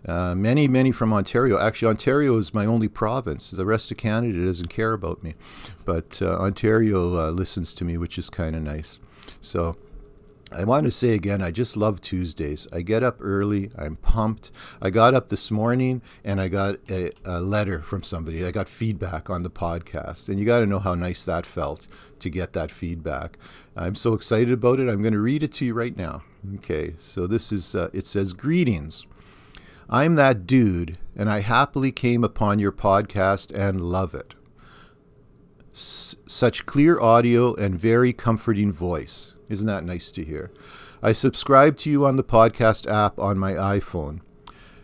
Uh, 0.06 0.34
many, 0.36 0.68
many 0.68 0.92
from 0.92 1.14
Ontario. 1.14 1.60
Actually, 1.60 1.90
Ontario 1.90 2.38
is 2.38 2.54
my 2.54 2.66
only 2.66 2.88
province. 2.88 3.52
The 3.52 3.66
rest 3.66 3.92
of 3.92 3.98
Canada 3.98 4.46
doesn't 4.46 4.70
care 4.70 4.94
about 4.94 5.24
me, 5.24 5.36
but 5.86 6.22
uh, 6.22 6.38
Ontario 6.38 7.18
uh, 7.18 7.32
listens 7.32 7.74
to 7.76 7.86
me, 7.86 7.98
which 7.98 8.18
is 8.18 8.30
kind 8.30 8.56
of 8.56 8.62
nice. 8.62 9.00
So 9.42 9.76
I 10.50 10.64
want 10.64 10.86
to 10.86 10.92
say 10.92 11.10
again, 11.10 11.42
I 11.42 11.52
just 11.52 11.76
love 11.76 12.00
Tuesdays. 12.00 12.70
I 12.72 12.82
get 12.82 13.04
up 13.04 13.18
early. 13.20 13.70
I'm 13.78 13.98
pumped. 13.98 14.50
I 14.82 14.90
got 14.92 15.14
up 15.14 15.28
this 15.28 15.52
morning 15.52 16.02
and 16.24 16.40
I 16.40 16.48
got 16.48 16.78
a, 16.90 17.12
a 17.26 17.42
letter 17.42 17.82
from 17.82 18.02
somebody. 18.02 18.46
I 18.46 18.52
got 18.52 18.70
feedback 18.70 19.30
on 19.30 19.44
the 19.44 19.50
podcast. 19.50 20.30
And 20.30 20.40
you 20.40 20.46
got 20.46 20.60
to 20.60 20.66
know 20.66 20.80
how 20.80 20.96
nice 20.96 21.26
that 21.26 21.46
felt 21.46 21.88
to 22.20 22.30
get 22.30 22.54
that 22.54 22.72
feedback. 22.72 23.38
I'm 23.76 23.96
so 23.96 24.14
excited 24.14 24.54
about 24.54 24.80
it. 24.80 24.88
I'm 24.88 25.02
going 25.02 25.14
to 25.14 25.20
read 25.20 25.44
it 25.44 25.52
to 25.54 25.66
you 25.66 25.74
right 25.74 25.96
now. 25.98 26.24
Okay, 26.56 26.94
so 26.98 27.28
this 27.28 27.52
is, 27.52 27.76
uh, 27.76 27.90
it 27.94 28.06
says, 28.08 28.34
Greetings. 28.34 29.06
I'm 29.90 30.16
that 30.16 30.46
dude, 30.46 30.98
and 31.16 31.30
I 31.30 31.40
happily 31.40 31.92
came 31.92 32.24
upon 32.24 32.60
your 32.60 32.72
podcast 32.72 33.54
and 33.56 33.82
love 33.82 34.14
it. 34.14 34.36
S- 35.74 36.16
such 36.28 36.66
clear 36.66 37.00
audio 37.00 37.54
and 37.56 37.80
very 37.80 38.14
comforting 38.14 38.72
voice. 38.72 39.34
Isn't 39.50 39.68
that 39.68 39.84
nice 39.84 40.12
to 40.12 40.24
hear? 40.24 40.52
I 41.02 41.14
subscribe 41.14 41.78
to 41.78 41.90
you 41.90 42.06
on 42.06 42.16
the 42.16 42.24
podcast 42.24 42.90
app 42.90 43.20
on 43.20 43.38
my 43.38 43.54
iPhone. 43.54 44.20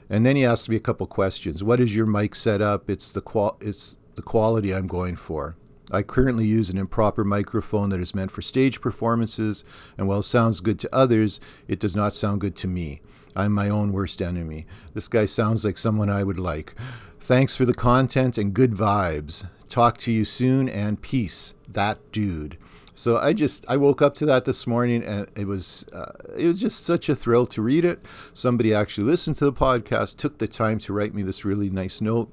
And 0.09 0.25
then 0.25 0.35
he 0.35 0.45
asked 0.45 0.69
me 0.69 0.75
a 0.75 0.81
couple 0.81 1.07
questions. 1.07 1.63
What 1.63 1.79
is 1.79 1.95
your 1.95 2.05
mic 2.05 2.35
setup? 2.35 2.89
It's 2.89 3.11
the 3.11 3.21
qual 3.21 3.57
it's 3.59 3.97
the 4.15 4.21
quality 4.21 4.73
I'm 4.73 4.87
going 4.87 5.15
for. 5.15 5.55
I 5.93 6.01
currently 6.01 6.45
use 6.45 6.71
an 6.71 6.79
improper 6.79 7.23
microphone 7.23 7.89
that 7.91 7.99
is 7.99 8.15
meant 8.15 8.31
for 8.31 8.41
stage 8.41 8.81
performances, 8.81 9.63
and 9.97 10.07
while 10.07 10.19
it 10.19 10.23
sounds 10.23 10.59
good 10.59 10.79
to 10.79 10.95
others, 10.95 11.39
it 11.67 11.79
does 11.79 11.95
not 11.95 12.13
sound 12.13 12.41
good 12.41 12.55
to 12.57 12.67
me. 12.67 13.01
I'm 13.35 13.51
my 13.51 13.69
own 13.69 13.91
worst 13.91 14.21
enemy. 14.21 14.65
This 14.95 15.07
guy 15.07 15.27
sounds 15.27 15.63
like 15.63 15.77
someone 15.77 16.09
I 16.09 16.23
would 16.23 16.39
like. 16.39 16.73
Thanks 17.19 17.55
for 17.55 17.65
the 17.65 17.73
content 17.73 18.37
and 18.37 18.53
good 18.53 18.71
vibes. 18.71 19.47
Talk 19.69 19.97
to 19.99 20.11
you 20.11 20.25
soon 20.25 20.67
and 20.67 21.01
peace. 21.01 21.53
That 21.67 21.99
dude. 22.11 22.57
So 22.95 23.17
I 23.17 23.33
just 23.33 23.65
I 23.67 23.77
woke 23.77 24.01
up 24.01 24.13
to 24.15 24.25
that 24.27 24.45
this 24.45 24.67
morning, 24.67 25.03
and 25.03 25.27
it 25.35 25.45
was 25.45 25.85
uh, 25.93 26.11
it 26.37 26.47
was 26.47 26.59
just 26.59 26.83
such 26.83 27.09
a 27.09 27.15
thrill 27.15 27.47
to 27.47 27.61
read 27.61 27.85
it. 27.85 28.05
Somebody 28.33 28.73
actually 28.73 29.05
listened 29.05 29.37
to 29.37 29.45
the 29.45 29.53
podcast, 29.53 30.17
took 30.17 30.37
the 30.37 30.47
time 30.47 30.79
to 30.79 30.93
write 30.93 31.15
me 31.15 31.23
this 31.23 31.45
really 31.45 31.69
nice 31.69 32.01
note. 32.01 32.31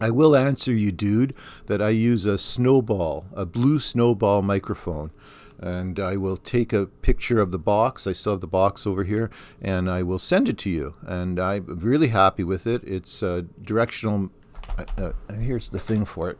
I 0.00 0.10
will 0.10 0.36
answer 0.36 0.72
you, 0.72 0.92
dude, 0.92 1.34
that 1.66 1.82
I 1.82 1.90
use 1.90 2.24
a 2.24 2.38
snowball, 2.38 3.26
a 3.32 3.46
blue 3.46 3.78
snowball 3.78 4.42
microphone. 4.42 5.10
And 5.60 5.98
I 5.98 6.16
will 6.16 6.36
take 6.36 6.72
a 6.72 6.86
picture 6.86 7.40
of 7.40 7.50
the 7.50 7.58
box. 7.58 8.06
I 8.06 8.12
still 8.12 8.34
have 8.34 8.40
the 8.40 8.46
box 8.46 8.86
over 8.86 9.02
here, 9.02 9.28
and 9.60 9.90
I 9.90 10.04
will 10.04 10.20
send 10.20 10.48
it 10.48 10.56
to 10.58 10.70
you. 10.70 10.94
And 11.04 11.40
I'm 11.40 11.64
really 11.66 12.08
happy 12.08 12.44
with 12.44 12.64
it. 12.66 12.84
It's 12.84 13.22
a 13.22 13.42
directional. 13.60 14.30
Uh, 14.78 14.84
uh 15.28 15.32
here's 15.34 15.70
the 15.70 15.80
thing 15.80 16.04
for 16.04 16.30
it 16.30 16.38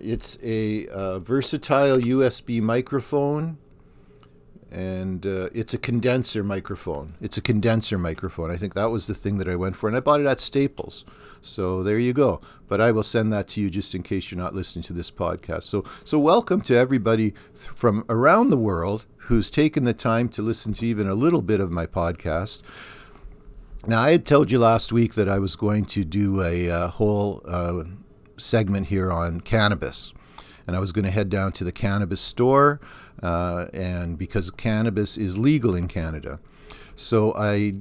it's 0.00 0.38
a 0.42 0.86
uh, 0.88 1.18
versatile 1.18 1.98
USB 1.98 2.60
microphone, 2.60 3.58
and 4.70 5.24
uh, 5.26 5.48
it's 5.54 5.74
a 5.74 5.78
condenser 5.78 6.42
microphone. 6.42 7.14
It's 7.20 7.36
a 7.36 7.40
condenser 7.42 7.98
microphone. 7.98 8.50
I 8.50 8.56
think 8.56 8.74
that 8.74 8.90
was 8.90 9.06
the 9.06 9.14
thing 9.14 9.38
that 9.38 9.48
I 9.48 9.56
went 9.56 9.76
for, 9.76 9.88
and 9.88 9.96
I 9.96 10.00
bought 10.00 10.20
it 10.20 10.26
at 10.26 10.40
Staples. 10.40 11.04
So 11.44 11.82
there 11.82 11.98
you 11.98 12.12
go. 12.12 12.40
But 12.68 12.80
I 12.80 12.92
will 12.92 13.02
send 13.02 13.32
that 13.32 13.48
to 13.48 13.60
you 13.60 13.70
just 13.70 13.94
in 13.94 14.02
case 14.02 14.30
you're 14.30 14.40
not 14.40 14.54
listening 14.54 14.82
to 14.84 14.92
this 14.92 15.10
podcast. 15.10 15.64
So 15.64 15.84
so 16.04 16.18
welcome 16.18 16.60
to 16.62 16.76
everybody 16.76 17.30
th- 17.30 17.68
from 17.74 18.04
around 18.08 18.50
the 18.50 18.56
world 18.56 19.06
who's 19.28 19.50
taken 19.50 19.84
the 19.84 19.94
time 19.94 20.28
to 20.30 20.42
listen 20.42 20.72
to 20.74 20.86
even 20.86 21.08
a 21.08 21.14
little 21.14 21.42
bit 21.42 21.60
of 21.60 21.70
my 21.70 21.86
podcast. 21.86 22.62
Now, 23.86 24.00
I 24.00 24.12
had 24.12 24.24
told 24.24 24.50
you 24.50 24.58
last 24.58 24.92
week 24.92 25.12
that 25.14 25.28
I 25.28 25.38
was 25.38 25.56
going 25.56 25.84
to 25.86 26.04
do 26.04 26.42
a, 26.42 26.70
uh, 26.70 26.88
whole 26.88 27.42
uh, 27.46 27.84
segment 28.38 28.86
here 28.86 29.12
on 29.12 29.42
cannabis. 29.42 30.14
And 30.66 30.74
I 30.74 30.78
was 30.78 30.90
going 30.90 31.04
to 31.04 31.10
head 31.10 31.28
down 31.28 31.52
to 31.52 31.64
the 31.64 31.72
cannabis 31.72 32.22
store, 32.22 32.80
uh, 33.22 33.66
and 33.74 34.16
because 34.16 34.50
cannabis 34.50 35.18
is 35.18 35.36
legal 35.36 35.74
in 35.74 35.88
Canada. 35.88 36.40
So 36.96 37.34
I 37.36 37.74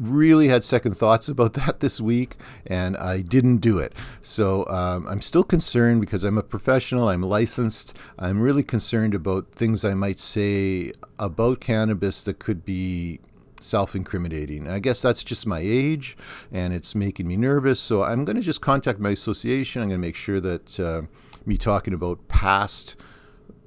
really 0.00 0.48
had 0.48 0.64
second 0.64 0.96
thoughts 0.96 1.28
about 1.34 1.52
that 1.54 1.80
this 1.80 2.00
week, 2.00 2.36
and 2.66 2.96
I 2.96 3.20
didn't 3.20 3.58
do 3.58 3.78
it. 3.78 3.92
So 4.22 4.66
um, 4.68 5.06
I'm 5.06 5.20
still 5.20 5.44
concerned 5.44 6.00
because 6.00 6.24
I'm 6.24 6.38
a 6.38 6.42
professional, 6.42 7.08
I'm 7.08 7.22
licensed. 7.22 7.96
I'm 8.18 8.40
really 8.40 8.62
concerned 8.62 9.14
about 9.14 9.52
things 9.52 9.84
I 9.84 9.94
might 9.94 10.18
say 10.18 10.92
about 11.18 11.60
cannabis 11.60 12.24
that 12.24 12.38
could 12.38 12.64
be 12.64 13.20
self 13.60 13.94
incriminating. 13.94 14.66
I 14.66 14.78
guess 14.78 15.02
that's 15.02 15.22
just 15.22 15.46
my 15.46 15.60
age 15.62 16.16
and 16.50 16.72
it's 16.72 16.94
making 16.94 17.28
me 17.28 17.36
nervous. 17.36 17.78
So 17.78 18.02
I'm 18.02 18.24
going 18.24 18.36
to 18.36 18.42
just 18.42 18.62
contact 18.62 18.98
my 18.98 19.10
association. 19.10 19.82
I'm 19.82 19.88
going 19.88 20.00
to 20.00 20.06
make 20.06 20.16
sure 20.16 20.40
that 20.40 20.80
uh, 20.80 21.02
me 21.44 21.58
talking 21.58 21.92
about 21.92 22.26
past 22.28 22.96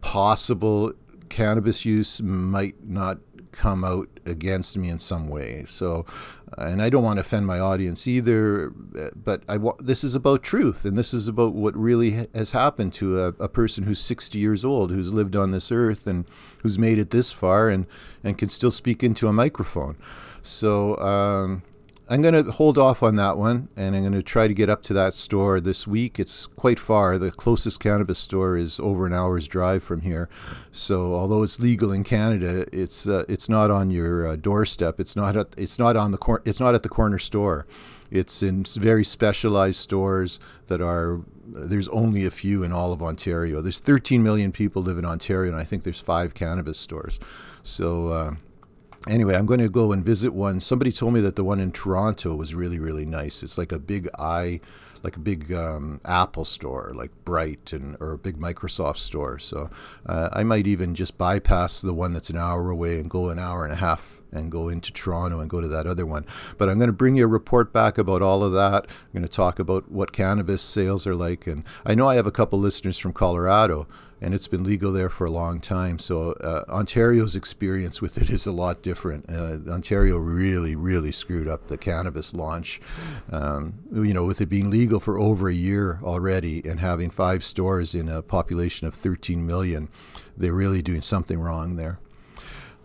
possible 0.02 0.94
cannabis 1.30 1.86
use 1.86 2.22
might 2.22 2.76
not 2.84 3.20
come 3.54 3.84
out 3.84 4.10
against 4.26 4.78
me 4.78 4.90
in 4.90 5.00
some 5.00 5.30
way. 5.30 5.64
So, 5.66 6.06
and 6.58 6.82
I 6.82 6.90
don't 6.90 7.04
want 7.04 7.18
to 7.18 7.22
offend 7.22 7.48
my 7.48 7.60
audience 7.60 8.08
either, 8.08 8.72
but 9.16 9.44
I 9.48 9.58
wa- 9.58 9.76
this 9.80 10.04
is 10.04 10.16
about 10.16 10.44
truth, 10.44 10.86
and 10.86 10.98
this 10.98 11.14
is 11.14 11.28
about 11.28 11.54
what 11.54 11.76
really 11.78 12.28
has 12.34 12.52
happened 12.52 12.94
to 12.94 13.22
a, 13.22 13.28
a 13.40 13.50
person 13.50 13.86
who's 13.86 14.02
60 14.02 14.38
years 14.38 14.66
old, 14.66 14.92
who's 14.92 15.14
lived 15.14 15.36
on 15.36 15.52
this 15.52 15.72
earth, 15.72 16.06
and 16.06 16.26
who's 16.62 16.78
made 16.78 17.00
it 17.00 17.12
this 17.12 17.32
far, 17.32 17.70
and 17.70 17.86
and 18.24 18.38
can 18.38 18.50
still 18.50 18.72
speak 18.72 19.04
into 19.04 19.28
a 19.28 19.34
microphone. 19.34 19.96
So. 20.42 20.98
Um, 20.98 21.64
I'm 22.10 22.22
going 22.22 22.34
to 22.34 22.52
hold 22.52 22.78
off 22.78 23.02
on 23.02 23.16
that 23.16 23.38
one, 23.38 23.70
and 23.78 23.96
I'm 23.96 24.02
going 24.02 24.14
to 24.14 24.22
try 24.22 24.50
to 24.50 24.54
get 24.54 24.70
up 24.70 24.84
to 24.84 24.94
that 24.94 25.14
store 25.14 25.62
this 25.62 25.88
week. 25.88 26.20
It's 26.20 26.48
quite 26.48 26.78
far. 26.78 27.18
The 27.18 27.32
closest 27.32 27.80
cannabis 27.80 28.20
store 28.20 28.58
is 28.58 28.78
over 28.80 29.08
an 29.08 29.14
hour's 29.14 29.48
drive 29.48 29.84
from 29.84 30.02
here. 30.02 30.28
So, 30.72 31.14
although 31.14 31.44
it's 31.44 31.62
legal 31.62 31.94
in 31.94 32.04
Canada, 32.04 32.66
it's 32.74 33.08
uh, 33.08 33.24
it's 33.30 33.48
not 33.48 33.72
on 33.72 33.90
your 33.90 34.28
uh, 34.28 34.36
doorstep. 34.36 35.00
It's 35.00 35.16
not 35.16 35.38
at, 35.38 35.48
it's 35.56 35.80
not 35.80 35.96
on 35.96 36.12
the 36.12 36.18
cor- 36.18 36.42
it's 36.44 36.60
not 36.60 36.76
at 36.76 36.84
the 36.84 36.90
corner 36.90 37.20
store. 37.20 37.66
It's 38.12 38.44
in 38.44 38.66
very 38.66 39.06
specialized 39.06 39.80
stores 39.80 40.40
that 40.68 40.82
are 40.82 41.22
there's 41.48 41.88
only 41.88 42.26
a 42.26 42.32
few 42.32 42.64
in 42.64 42.74
all 42.74 42.92
of 42.92 43.02
Ontario. 43.02 43.62
There's 43.62 43.80
13 43.80 44.22
million 44.22 44.52
people 44.52 44.82
live 44.82 44.98
in 44.98 45.06
Ontario, 45.06 45.52
and 45.52 45.60
I 45.60 45.64
think 45.64 45.84
there's 45.84 46.02
five 46.02 46.34
cannabis 46.34 46.78
stores. 46.78 47.18
So. 47.64 48.08
Uh, 48.10 48.36
anyway, 49.08 49.36
I'm 49.36 49.46
going 49.46 49.60
to 49.60 49.70
go 49.70 49.92
and 49.92 50.04
visit 50.04 50.34
one. 50.34 50.60
Somebody 50.60 50.92
told 50.92 51.14
me 51.14 51.22
that 51.22 51.36
the 51.36 51.44
one 51.44 51.60
in 51.60 51.72
Toronto 51.72 52.36
was 52.36 52.56
really, 52.56 52.80
really 52.80 53.06
nice. 53.06 53.44
It's 53.44 53.58
like 53.58 53.72
a 53.72 53.80
big 53.80 54.10
eye, 54.18 54.60
like 55.02 55.16
a 55.16 55.20
big 55.20 55.52
um, 55.54 56.00
Apple 56.06 56.46
store, 56.46 56.92
like 56.96 57.12
Bright, 57.26 57.74
and 57.74 57.98
or 58.00 58.14
a 58.14 58.18
big 58.18 58.38
Microsoft 58.38 58.98
store. 58.98 59.40
So 59.40 59.70
uh, 60.06 60.30
I 60.34 60.44
might 60.44 60.68
even 60.68 60.96
just 60.96 61.18
bypass 61.18 61.82
the 61.82 61.94
one 61.94 62.14
that's 62.14 62.30
an 62.30 62.38
hour 62.38 62.70
away 62.70 63.00
and 63.00 63.10
go 63.10 63.30
an 63.30 63.40
hour 63.40 63.64
and 63.64 63.74
a 63.74 63.78
half 63.78 64.22
and 64.32 64.52
go 64.52 64.68
into 64.68 64.92
Toronto 64.92 65.40
and 65.40 65.50
go 65.50 65.62
to 65.62 65.68
that 65.68 65.86
other 65.86 66.06
one. 66.06 66.26
But 66.58 66.70
I'm 66.70 66.80
going 66.80 66.88
to 66.88 66.94
bring 66.94 67.18
you 67.18 67.26
a 67.26 67.28
report 67.28 67.72
back 67.72 67.98
about 67.98 68.22
all 68.22 68.44
of 68.44 68.54
that. 68.54 68.86
I'm 68.88 69.12
going 69.14 69.22
to 69.24 69.28
talk 69.28 69.60
about 69.60 69.92
what 69.92 70.12
cannabis 70.12 70.62
sales 70.62 71.06
are 71.06 71.16
like. 71.16 71.46
And 71.46 71.64
I 71.86 71.94
know 71.94 72.10
I 72.10 72.16
have 72.16 72.28
a 72.28 72.32
couple 72.32 72.60
listeners 72.60 72.98
from 72.98 73.14
Colorado 73.14 73.88
and 74.24 74.34
it's 74.34 74.48
been 74.48 74.64
legal 74.64 74.94
there 74.94 75.10
for 75.10 75.26
a 75.26 75.30
long 75.30 75.60
time. 75.60 76.00
So 76.00 76.32
uh, 76.34 76.64
Ontario's 76.70 77.36
experience 77.36 78.02
with 78.02 78.18
it 78.18 78.30
is 78.30 78.46
a 78.46 78.54
lot 78.54 78.82
different. 78.82 79.26
Uh, 79.30 79.60
Ontario 79.70 80.18
really, 80.18 80.76
really 80.76 81.12
screwed 81.12 81.48
up 81.48 81.68
the 81.68 81.78
cannabis 81.78 82.34
launch. 82.34 82.80
Um, 83.30 83.80
you 83.94 84.14
know, 84.14 84.24
with 84.24 84.40
it 84.40 84.46
being 84.46 84.70
legal 84.70 85.02
for 85.02 85.20
over 85.20 85.50
a 85.50 85.54
year 85.54 86.00
already 86.02 86.64
and 86.66 86.80
having 86.80 87.10
five 87.10 87.44
stores 87.44 87.94
in 87.94 88.08
a 88.08 88.22
population 88.22 88.88
of 88.88 88.94
13 88.94 89.46
million, 89.46 89.90
they're 90.38 90.54
really 90.54 90.82
doing 90.82 91.02
something 91.02 91.40
wrong 91.40 91.76
there. 91.76 92.00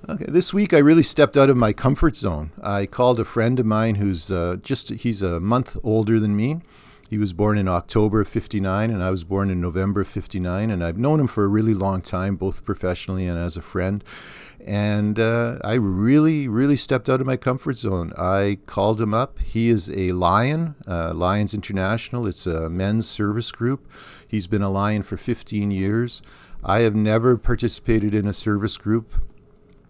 Okay, 0.09 0.27
this 0.29 0.53
week 0.53 0.75
I 0.75 0.79
really 0.79 1.03
stepped 1.03 1.37
out 1.37 1.51
of 1.51 1.57
my 1.57 1.73
comfort 1.73 2.17
zone. 2.17 2.51
I 2.63 2.87
called 2.87 3.21
a 3.21 3.25
friend 3.25 3.61
of 3.61 3.67
mine 3.67 3.97
who's 3.97 4.31
uh, 4.31 4.57
just, 4.63 4.91
he's 4.91 5.23
a 5.23 5.39
month 5.39 5.77
older 5.85 6.19
than 6.19 6.35
me 6.35 6.61
he 7.09 7.17
was 7.17 7.33
born 7.33 7.57
in 7.57 7.69
October 7.69 8.21
of 8.21 8.29
59, 8.29 8.91
and 8.91 9.03
I 9.03 9.11
was 9.11 9.25
born 9.25 9.51
in 9.51 9.63
November 9.63 10.03
of 10.03 10.09
59. 10.09 10.71
And 10.71 10.85
I've 10.85 10.99
known 10.99 11.21
him 11.21 11.27
for 11.27 11.45
a 11.45 11.49
really 11.49 11.73
long 11.73 12.03
time, 12.03 12.37
both 12.37 12.65
professionally 12.65 13.27
and 13.27 13.39
as 13.39 13.57
a 13.57 13.63
friend. 13.63 14.05
And 14.65 15.19
uh, 15.19 15.59
I 15.65 15.75
really, 15.75 16.49
really 16.49 16.77
stepped 16.77 17.09
out 17.09 17.23
of 17.23 17.27
my 17.27 17.39
comfort 17.39 17.79
zone. 17.79 18.13
I 18.19 18.59
called 18.67 19.01
him 19.01 19.15
up. 19.15 19.39
He 19.39 19.71
is 19.71 19.89
a 19.89 20.13
Lion, 20.13 20.75
uh, 20.87 21.15
Lions 21.15 21.55
International. 21.55 22.27
It's 22.27 22.47
a 22.47 22.69
men's 22.69 23.09
service 23.09 23.53
group. 23.53 23.91
He's 24.27 24.47
been 24.47 24.63
a 24.63 24.69
Lion 24.69 25.03
for 25.03 25.17
15 25.17 25.71
years. 25.71 26.21
I 26.63 26.81
have 26.81 26.95
never 26.95 27.39
participated 27.39 28.15
in 28.15 28.27
a 28.27 28.35
service 28.35 28.77
group 28.77 29.15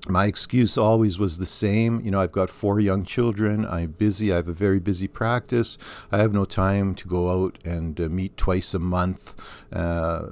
my 0.07 0.27
excuse 0.27 0.79
always 0.79 1.19
was 1.19 1.39
the 1.39 1.47
same. 1.47 2.01
You 2.03 2.13
know, 2.13 2.21
I've 2.21 2.33
got 2.33 2.51
four 2.51 2.79
young 2.79 3.05
children. 3.05 3.67
I'm 3.67 3.93
busy. 3.93 4.33
I 4.33 4.37
have 4.37 4.49
a 4.49 4.53
very 4.53 4.79
busy 4.79 5.09
practice. 5.09 5.77
I 6.13 6.19
have 6.19 6.33
no 6.33 6.45
time 6.45 6.95
to 6.97 7.09
go 7.09 7.45
out 7.45 7.59
and 7.65 8.01
uh, 8.01 8.09
meet 8.09 8.37
twice 8.37 8.75
a 8.75 8.79
month 8.79 9.35
uh, 9.73 10.29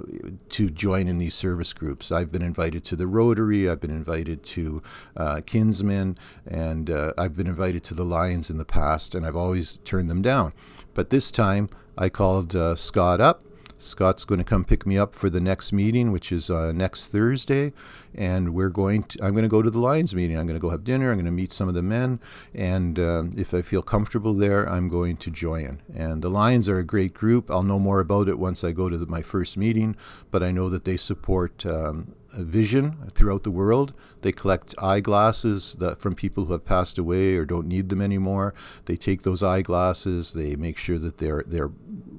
to 0.49 0.69
join 0.69 1.07
in 1.07 1.17
these 1.17 1.35
service 1.35 1.73
groups. 1.73 2.11
I've 2.11 2.31
been 2.31 2.41
invited 2.41 2.83
to 2.85 2.95
the 2.95 3.07
Rotary. 3.07 3.69
I've 3.69 3.81
been 3.81 3.91
invited 3.91 4.43
to 4.43 4.81
uh, 5.17 5.41
Kinsmen, 5.45 6.17
and 6.45 6.89
uh, 6.89 7.13
I've 7.17 7.35
been 7.35 7.47
invited 7.47 7.83
to 7.85 7.93
the 7.93 8.05
Lions 8.05 8.49
in 8.49 8.57
the 8.57 8.65
past, 8.65 9.13
and 9.13 9.25
I've 9.25 9.35
always 9.35 9.77
turned 9.83 10.09
them 10.09 10.21
down. 10.21 10.53
But 10.93 11.09
this 11.09 11.29
time, 11.29 11.69
I 11.97 12.09
called 12.09 12.55
uh, 12.55 12.75
Scott 12.75 13.19
up 13.19 13.43
Scott's 13.77 14.25
going 14.25 14.39
to 14.39 14.45
come 14.45 14.65
pick 14.65 14.85
me 14.85 14.97
up 14.97 15.13
for 15.13 15.29
the 15.29 15.39
next 15.39 15.71
meeting, 15.71 16.11
which 16.11 16.31
is 16.31 16.49
uh, 16.49 16.71
next 16.71 17.09
Thursday, 17.09 17.73
and 18.17 18.53
we're 18.53 18.69
going. 18.69 19.03
To, 19.03 19.23
I'm 19.23 19.33
going 19.33 19.43
to 19.43 19.49
go 19.49 19.61
to 19.61 19.69
the 19.69 19.79
Lions 19.79 20.15
meeting. 20.15 20.37
I'm 20.37 20.47
going 20.47 20.59
to 20.59 20.61
go 20.61 20.71
have 20.71 20.83
dinner. 20.83 21.11
I'm 21.11 21.17
going 21.17 21.25
to 21.25 21.31
meet 21.31 21.51
some 21.51 21.67
of 21.69 21.75
the 21.75 21.81
men, 21.81 22.19
and 22.53 22.97
um, 22.99 23.33
if 23.37 23.53
I 23.53 23.61
feel 23.61 23.81
comfortable 23.81 24.33
there, 24.33 24.67
I'm 24.67 24.87
going 24.87 25.17
to 25.17 25.31
join. 25.31 25.81
And 25.93 26.21
the 26.21 26.29
Lions 26.29 26.67
are 26.67 26.79
a 26.79 26.83
great 26.83 27.13
group. 27.13 27.51
I'll 27.51 27.63
know 27.63 27.79
more 27.79 27.99
about 27.99 28.27
it 28.27 28.39
once 28.39 28.63
I 28.63 28.71
go 28.71 28.89
to 28.89 28.97
the, 28.97 29.05
my 29.05 29.21
first 29.21 29.57
meeting, 29.57 29.95
but 30.31 30.43
I 30.43 30.51
know 30.51 30.69
that 30.69 30.85
they 30.85 30.97
support 30.97 31.65
um, 31.65 32.15
vision 32.33 33.11
throughout 33.13 33.43
the 33.43 33.51
world. 33.51 33.93
They 34.21 34.31
collect 34.31 34.75
eyeglasses 34.77 35.75
that, 35.79 35.99
from 35.99 36.15
people 36.15 36.45
who 36.45 36.53
have 36.53 36.65
passed 36.65 36.97
away 36.97 37.35
or 37.35 37.45
don't 37.45 37.67
need 37.67 37.89
them 37.89 38.01
anymore. 38.01 38.53
They 38.85 38.95
take 38.95 39.23
those 39.23 39.43
eyeglasses. 39.43 40.33
They 40.33 40.55
make 40.55 40.77
sure 40.77 40.99
that 40.99 41.17
they're 41.17 41.43
they're 41.45 41.71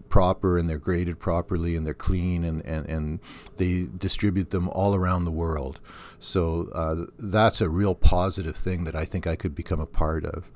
proper 0.08 0.58
and 0.58 0.68
they're 0.68 0.78
graded 0.78 1.18
properly 1.18 1.76
and 1.76 1.86
they're 1.86 1.94
clean 1.94 2.44
and, 2.44 2.64
and, 2.64 2.86
and 2.86 3.20
they 3.56 3.86
distribute 3.96 4.50
them 4.50 4.68
all 4.68 4.94
around 4.94 5.24
the 5.24 5.30
world. 5.30 5.80
So 6.18 6.68
uh, 6.74 7.10
that's 7.18 7.60
a 7.60 7.68
real 7.68 7.94
positive 7.94 8.56
thing 8.56 8.84
that 8.84 8.94
I 8.94 9.04
think 9.04 9.26
I 9.26 9.36
could 9.36 9.54
become 9.54 9.80
a 9.80 9.86
part 9.86 10.24
of. 10.24 10.50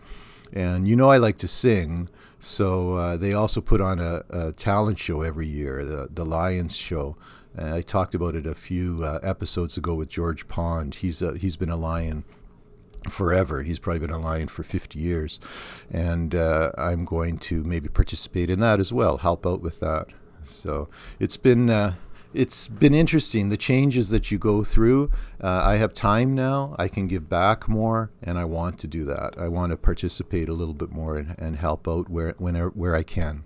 And 0.52 0.87
you 0.87 0.97
know, 0.97 1.11
I 1.11 1.16
like 1.16 1.38
to 1.38 1.49
sing. 1.49 2.09
So 2.38 2.94
uh, 2.94 3.16
they 3.16 3.32
also 3.32 3.61
put 3.61 3.80
on 3.80 4.00
a, 4.00 4.25
a, 4.28 4.52
talent 4.52 4.99
show 4.99 5.23
every 5.23 5.47
year, 5.47 5.85
the, 5.85 6.09
the 6.12 6.25
Lions 6.25 6.75
Show. 6.75 7.16
Uh, 7.56 7.76
I 7.76 7.82
talked 7.82 8.14
about 8.14 8.35
it 8.35 8.47
a 8.47 8.54
few 8.54 9.04
uh, 9.04 9.21
episodes 9.23 9.76
ago 9.76 9.94
with 9.94 10.09
George 10.09 10.49
Pond. 10.49 10.97
He's 10.97 11.23
a, 11.23 11.37
he's 11.37 11.56
been 11.56 11.71
a 11.71 11.76
lion 11.76 12.25
forever. 13.11 13.62
He's 13.62 13.78
probably 13.78 14.00
been 14.00 14.11
a 14.11 14.18
lion 14.18 14.49
for 14.49 14.62
50 14.62 14.99
years. 14.99 15.40
And 15.90 16.35
uh, 16.35 16.73
I'm 16.76 17.04
going 17.04 17.38
to 17.38 17.62
maybe 17.64 17.88
participate 17.88 18.50
in 18.50 18.61
that 18.61 18.80
as 18.80 18.92
well, 18.92 19.18
help 19.18 19.47
out 19.47 19.61
with 19.61 19.80
that. 19.80 20.09
So 20.47 20.88
it's 21.18 21.37
been. 21.37 21.71
Uh, 21.71 21.94
it's 22.35 22.66
been 22.66 22.94
interesting 22.94 23.50
the 23.50 23.59
changes 23.59 24.09
that 24.09 24.30
you 24.30 24.38
go 24.38 24.64
through. 24.64 25.11
Uh, 25.42 25.61
I 25.64 25.76
have 25.76 25.92
time 25.92 26.35
now. 26.35 26.75
I 26.78 26.88
can 26.88 27.06
give 27.06 27.28
back 27.28 27.68
more, 27.68 28.11
and 28.23 28.38
I 28.38 28.47
want 28.47 28.78
to 28.78 28.87
do 28.87 29.04
that. 29.04 29.35
I 29.37 29.49
want 29.49 29.71
to 29.71 29.76
participate 29.76 30.49
a 30.49 30.54
little 30.54 30.73
bit 30.73 30.90
more 30.90 31.18
and, 31.18 31.35
and 31.38 31.56
help 31.56 31.87
out 31.87 32.09
where 32.09 32.35
whenever 32.38 32.71
where 32.71 32.97
I 32.97 33.02
can. 33.02 33.44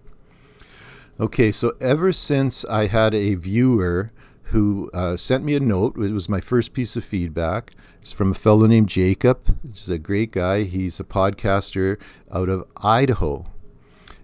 Okay, 1.18 1.50
so 1.50 1.74
ever 1.80 2.12
since 2.12 2.64
I 2.66 2.86
had 2.86 3.14
a 3.14 3.34
viewer 3.34 4.12
who 4.50 4.90
uh, 4.94 5.16
sent 5.16 5.44
me 5.44 5.54
a 5.54 5.60
note, 5.60 5.96
it 5.96 6.12
was 6.12 6.28
my 6.28 6.40
first 6.40 6.72
piece 6.72 6.94
of 6.94 7.04
feedback. 7.04 7.72
It's 8.06 8.12
from 8.12 8.30
a 8.30 8.34
fellow 8.34 8.68
named 8.68 8.88
Jacob. 8.88 9.58
He's 9.68 9.88
a 9.88 9.98
great 9.98 10.30
guy. 10.30 10.62
He's 10.62 11.00
a 11.00 11.04
podcaster 11.04 11.98
out 12.30 12.48
of 12.48 12.68
Idaho. 12.76 13.46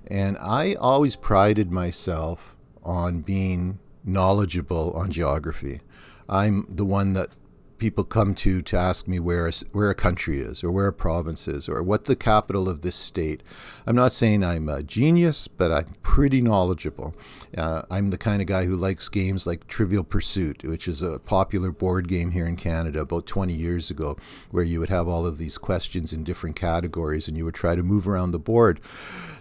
And 0.06 0.38
I 0.38 0.74
always 0.74 1.16
prided 1.16 1.72
myself 1.72 2.56
on 2.84 3.22
being 3.22 3.80
knowledgeable 4.04 4.92
on 4.92 5.10
geography. 5.10 5.80
I'm 6.28 6.64
the 6.68 6.84
one 6.84 7.14
that 7.14 7.34
people 7.82 8.04
come 8.04 8.32
to 8.32 8.62
to 8.62 8.76
ask 8.76 9.08
me 9.08 9.18
where 9.18 9.48
a, 9.48 9.52
where 9.72 9.90
a 9.90 9.94
country 9.94 10.40
is 10.40 10.62
or 10.62 10.70
where 10.70 10.86
a 10.86 10.92
province 10.92 11.48
is 11.48 11.68
or 11.68 11.82
what 11.82 12.04
the 12.04 12.14
capital 12.14 12.68
of 12.68 12.82
this 12.82 12.94
state. 12.94 13.42
I'm 13.88 13.96
not 13.96 14.12
saying 14.12 14.44
I'm 14.44 14.68
a 14.68 14.84
genius, 14.84 15.48
but 15.48 15.72
I'm 15.72 15.96
pretty 16.00 16.40
knowledgeable. 16.40 17.12
Uh, 17.58 17.82
I'm 17.90 18.10
the 18.10 18.18
kind 18.18 18.40
of 18.40 18.46
guy 18.46 18.66
who 18.66 18.76
likes 18.76 19.08
games 19.08 19.48
like 19.48 19.66
Trivial 19.66 20.04
Pursuit, 20.04 20.62
which 20.62 20.86
is 20.86 21.02
a 21.02 21.18
popular 21.18 21.72
board 21.72 22.06
game 22.06 22.30
here 22.30 22.46
in 22.46 22.54
Canada 22.54 23.00
about 23.00 23.26
20 23.26 23.52
years 23.52 23.90
ago, 23.90 24.16
where 24.52 24.62
you 24.62 24.78
would 24.78 24.88
have 24.88 25.08
all 25.08 25.26
of 25.26 25.38
these 25.38 25.58
questions 25.58 26.12
in 26.12 26.22
different 26.22 26.54
categories 26.54 27.26
and 27.26 27.36
you 27.36 27.44
would 27.44 27.52
try 27.52 27.74
to 27.74 27.82
move 27.82 28.06
around 28.06 28.30
the 28.30 28.38
board. 28.38 28.80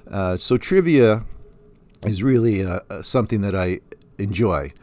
Uh, 0.10 0.36
so 0.38 0.57
trivia 0.57 1.25
is 2.03 2.24
really 2.24 2.65
uh, 2.65 2.79
uh 2.89 3.03
something 3.03 3.41
that 3.41 3.53
I 3.53 3.81
enjoy. 4.17 4.74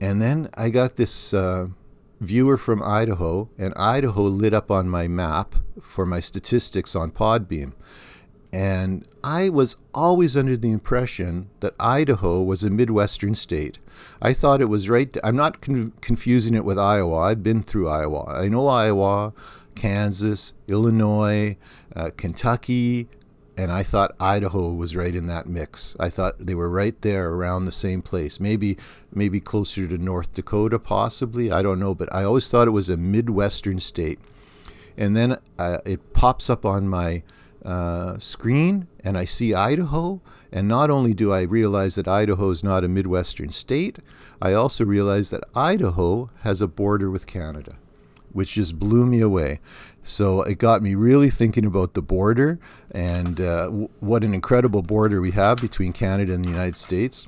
And 0.00 0.22
then 0.22 0.50
I 0.54 0.68
got 0.68 0.94
this 0.94 1.34
uh, 1.34 1.66
viewer 2.20 2.56
from 2.56 2.82
Idaho, 2.82 3.48
and 3.58 3.72
Idaho 3.76 4.22
lit 4.22 4.54
up 4.54 4.70
on 4.70 4.88
my 4.88 5.08
map 5.08 5.54
for 5.80 6.04
my 6.04 6.20
statistics 6.20 6.96
on 6.96 7.10
Podbean. 7.10 7.72
And 8.52 9.06
I 9.22 9.50
was 9.50 9.76
always 9.92 10.36
under 10.36 10.56
the 10.56 10.70
impression 10.70 11.50
that 11.60 11.74
Idaho 11.78 12.42
was 12.42 12.64
a 12.64 12.70
Midwestern 12.70 13.34
state. 13.34 13.78
I 14.22 14.32
thought 14.32 14.62
it 14.62 14.70
was 14.70 14.88
right. 14.88 15.14
I'm 15.22 15.36
not 15.36 15.60
con- 15.60 15.92
confusing 16.00 16.54
it 16.54 16.64
with 16.64 16.78
Iowa. 16.78 17.18
I've 17.18 17.42
been 17.42 17.62
through 17.62 17.88
Iowa. 17.88 18.24
I 18.26 18.48
know 18.48 18.66
Iowa, 18.68 19.34
Kansas, 19.74 20.54
Illinois, 20.66 21.56
uh, 21.94 22.10
Kentucky, 22.16 23.08
and 23.58 23.72
I 23.72 23.82
thought 23.82 24.14
Idaho 24.20 24.72
was 24.72 24.94
right 24.94 25.14
in 25.14 25.26
that 25.26 25.48
mix. 25.48 25.96
I 25.98 26.10
thought 26.10 26.36
they 26.38 26.54
were 26.54 26.70
right 26.70 26.98
there 27.02 27.30
around 27.30 27.64
the 27.64 27.72
same 27.72 28.02
place. 28.02 28.38
Maybe 28.38 28.78
maybe 29.12 29.40
closer 29.40 29.88
to 29.88 29.98
North 29.98 30.32
Dakota 30.32 30.78
possibly. 30.78 31.50
I 31.50 31.60
don't 31.60 31.80
know, 31.80 31.92
but 31.92 32.12
I 32.14 32.22
always 32.22 32.48
thought 32.48 32.68
it 32.68 32.72
was 32.72 32.88
a 32.88 32.96
midwestern 32.96 33.80
state. 33.80 34.20
And 34.96 35.16
then 35.16 35.38
uh, 35.58 35.78
it 35.84 36.12
pops 36.12 36.48
up 36.48 36.64
on 36.64 36.88
my 36.88 37.24
uh, 37.64 38.18
screen 38.20 38.86
and 39.02 39.18
I 39.18 39.24
see 39.24 39.54
Idaho, 39.54 40.20
and 40.52 40.68
not 40.68 40.88
only 40.88 41.12
do 41.12 41.32
I 41.32 41.42
realize 41.42 41.96
that 41.96 42.06
Idaho 42.06 42.50
is 42.50 42.62
not 42.62 42.84
a 42.84 42.88
midwestern 42.88 43.50
state, 43.50 43.98
I 44.40 44.52
also 44.52 44.84
realize 44.84 45.30
that 45.30 45.42
Idaho 45.56 46.30
has 46.42 46.62
a 46.62 46.68
border 46.68 47.10
with 47.10 47.26
Canada 47.26 47.74
which 48.32 48.52
just 48.52 48.78
blew 48.78 49.06
me 49.06 49.20
away. 49.20 49.60
So 50.08 50.40
it 50.42 50.56
got 50.58 50.82
me 50.82 50.94
really 50.94 51.28
thinking 51.28 51.66
about 51.66 51.92
the 51.92 52.00
border 52.00 52.58
and 52.90 53.38
uh, 53.40 53.64
w- 53.64 53.88
what 54.00 54.24
an 54.24 54.32
incredible 54.32 54.80
border 54.80 55.20
we 55.20 55.32
have 55.32 55.58
between 55.58 55.92
Canada 55.92 56.32
and 56.32 56.42
the 56.42 56.48
United 56.48 56.76
States. 56.76 57.26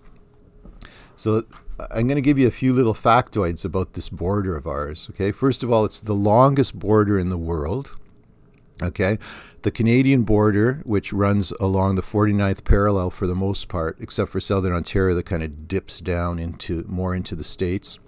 So 1.14 1.44
I'm 1.90 2.06
going 2.06 2.16
to 2.16 2.22
give 2.22 2.38
you 2.38 2.49
a 2.49 2.50
few 2.50 2.72
little 2.72 2.94
factoids 2.94 3.66
about 3.66 3.92
this 3.92 4.08
border 4.08 4.56
of 4.56 4.66
ours. 4.66 5.08
Okay, 5.10 5.30
first 5.30 5.62
of 5.62 5.70
all, 5.70 5.84
it's 5.84 6.00
the 6.00 6.14
longest 6.14 6.78
border 6.78 7.18
in 7.18 7.28
the 7.28 7.37
world. 7.37 7.90
Okay, 8.82 9.18
the 9.60 9.70
Canadian 9.70 10.22
border, 10.22 10.80
which 10.84 11.12
runs 11.12 11.52
along 11.60 11.96
the 11.96 12.02
49th 12.02 12.64
parallel 12.64 13.10
for 13.10 13.26
the 13.26 13.34
most 13.34 13.68
part, 13.68 13.99
except 14.00 14.30
for 14.30 14.40
southern 14.40 14.72
Ontario, 14.72 15.14
that 15.14 15.26
kind 15.26 15.42
of 15.42 15.68
dips 15.68 16.00
down 16.00 16.38
into 16.38 16.87
more 16.88 17.14
into 17.14 17.37
the 17.37 17.44
states 17.44 17.99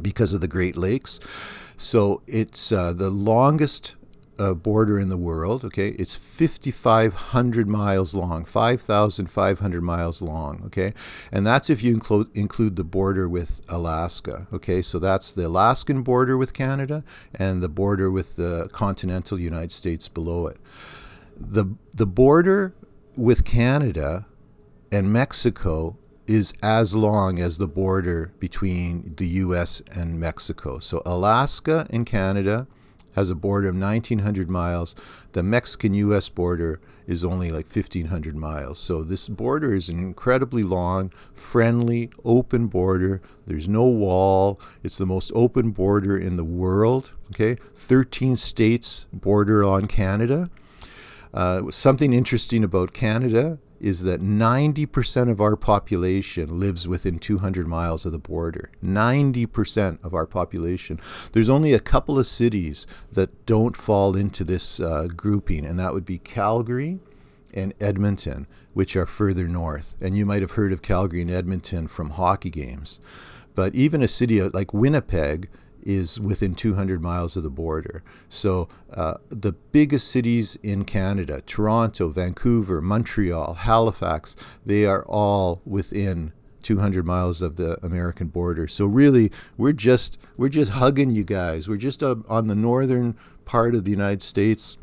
because 0.00 0.34
of 0.34 0.40
the 0.40 0.48
Great 0.48 0.76
Lakes. 0.76 1.20
So 1.76 2.22
it's 2.26 2.72
uh, 2.72 2.92
the 2.92 3.10
longest 3.10 3.96
uh, 4.38 4.54
border 4.54 4.98
in 4.98 5.08
the 5.08 5.16
world. 5.16 5.64
Okay, 5.64 5.88
it's 5.90 6.14
5,500 6.14 7.68
miles 7.68 8.14
long, 8.14 8.44
5,500 8.44 9.82
miles 9.82 10.22
long. 10.22 10.62
Okay, 10.66 10.94
and 11.30 11.46
that's 11.46 11.70
if 11.70 11.82
you 11.82 11.94
include 11.94 12.28
include 12.34 12.76
the 12.76 12.84
border 12.84 13.28
with 13.28 13.60
Alaska. 13.68 14.46
Okay, 14.52 14.82
so 14.82 14.98
that's 14.98 15.32
the 15.32 15.46
Alaskan 15.46 16.02
border 16.02 16.36
with 16.36 16.52
Canada 16.52 17.04
and 17.34 17.62
the 17.62 17.68
border 17.68 18.10
with 18.10 18.36
the 18.36 18.68
continental 18.72 19.38
United 19.38 19.72
States 19.72 20.08
below 20.08 20.46
it. 20.46 20.58
The 21.36 21.66
the 21.94 22.06
border 22.06 22.74
with 23.16 23.44
Canada 23.44 24.26
and 24.90 25.12
Mexico 25.12 25.96
is 26.32 26.54
as 26.62 26.94
long 26.94 27.38
as 27.38 27.58
the 27.58 27.68
border 27.68 28.32
between 28.38 29.12
the 29.18 29.26
US 29.44 29.82
and 29.92 30.18
Mexico. 30.18 30.78
So 30.78 31.02
Alaska 31.04 31.86
and 31.90 32.06
Canada 32.06 32.66
has 33.14 33.28
a 33.28 33.34
border 33.34 33.68
of 33.68 33.76
1900 33.76 34.48
miles. 34.48 34.94
The 35.32 35.42
Mexican 35.42 35.92
US 35.92 36.30
border 36.30 36.80
is 37.06 37.22
only 37.22 37.50
like 37.50 37.66
1500 37.66 38.34
miles. 38.34 38.78
So 38.78 39.04
this 39.04 39.28
border 39.28 39.74
is 39.74 39.90
an 39.90 39.98
incredibly 39.98 40.62
long, 40.62 41.12
friendly, 41.34 42.08
open 42.24 42.68
border. 42.68 43.20
There's 43.46 43.68
no 43.68 43.84
wall. 43.84 44.58
It's 44.82 44.96
the 44.96 45.04
most 45.04 45.32
open 45.34 45.72
border 45.72 46.16
in 46.16 46.36
the 46.36 46.44
world, 46.44 47.12
okay? 47.34 47.60
13 47.74 48.36
states 48.36 49.06
border 49.12 49.62
on 49.62 49.82
Canada. 49.86 50.48
Uh, 51.34 51.70
something 51.70 52.14
interesting 52.14 52.64
about 52.64 52.94
Canada 52.94 53.58
is 53.82 54.04
that 54.04 54.22
90% 54.22 55.28
of 55.28 55.40
our 55.40 55.56
population 55.56 56.60
lives 56.60 56.86
within 56.86 57.18
200 57.18 57.66
miles 57.66 58.06
of 58.06 58.12
the 58.12 58.18
border. 58.18 58.70
90% 58.82 59.98
of 60.04 60.14
our 60.14 60.26
population. 60.26 61.00
There's 61.32 61.50
only 61.50 61.72
a 61.72 61.80
couple 61.80 62.16
of 62.16 62.28
cities 62.28 62.86
that 63.10 63.44
don't 63.44 63.76
fall 63.76 64.16
into 64.16 64.44
this 64.44 64.78
uh, 64.78 65.08
grouping, 65.16 65.66
and 65.66 65.80
that 65.80 65.92
would 65.92 66.04
be 66.04 66.18
Calgary 66.18 67.00
and 67.52 67.74
Edmonton, 67.80 68.46
which 68.72 68.94
are 68.94 69.04
further 69.04 69.48
north. 69.48 69.96
And 70.00 70.16
you 70.16 70.24
might 70.24 70.42
have 70.42 70.52
heard 70.52 70.72
of 70.72 70.80
Calgary 70.80 71.20
and 71.20 71.30
Edmonton 71.30 71.88
from 71.88 72.10
hockey 72.10 72.50
games. 72.50 73.00
But 73.56 73.74
even 73.74 74.02
a 74.02 74.08
city 74.08 74.40
like 74.40 74.72
Winnipeg, 74.72 75.50
is 75.82 76.20
within 76.20 76.54
200 76.54 77.02
miles 77.02 77.36
of 77.36 77.42
the 77.42 77.50
border. 77.50 78.02
So 78.28 78.68
uh, 78.92 79.14
the 79.28 79.52
biggest 79.52 80.08
cities 80.08 80.56
in 80.62 80.84
Canada, 80.84 81.42
Toronto, 81.42 82.08
Vancouver, 82.08 82.80
Montreal, 82.80 83.54
Halifax, 83.54 84.36
they 84.64 84.84
are 84.84 85.04
all 85.04 85.60
within 85.64 86.32
200 86.62 87.04
miles 87.04 87.42
of 87.42 87.56
the 87.56 87.84
American 87.84 88.28
border. 88.28 88.68
So 88.68 88.86
really, 88.86 89.32
we're 89.56 89.72
just 89.72 90.18
we're 90.36 90.48
just 90.48 90.72
hugging 90.72 91.10
you 91.10 91.24
guys. 91.24 91.68
We're 91.68 91.76
just 91.76 92.02
uh, 92.02 92.16
on 92.28 92.46
the 92.46 92.54
northern 92.54 93.16
part 93.44 93.74
of 93.74 93.84
the 93.84 93.90
United 93.90 94.22
States 94.22 94.76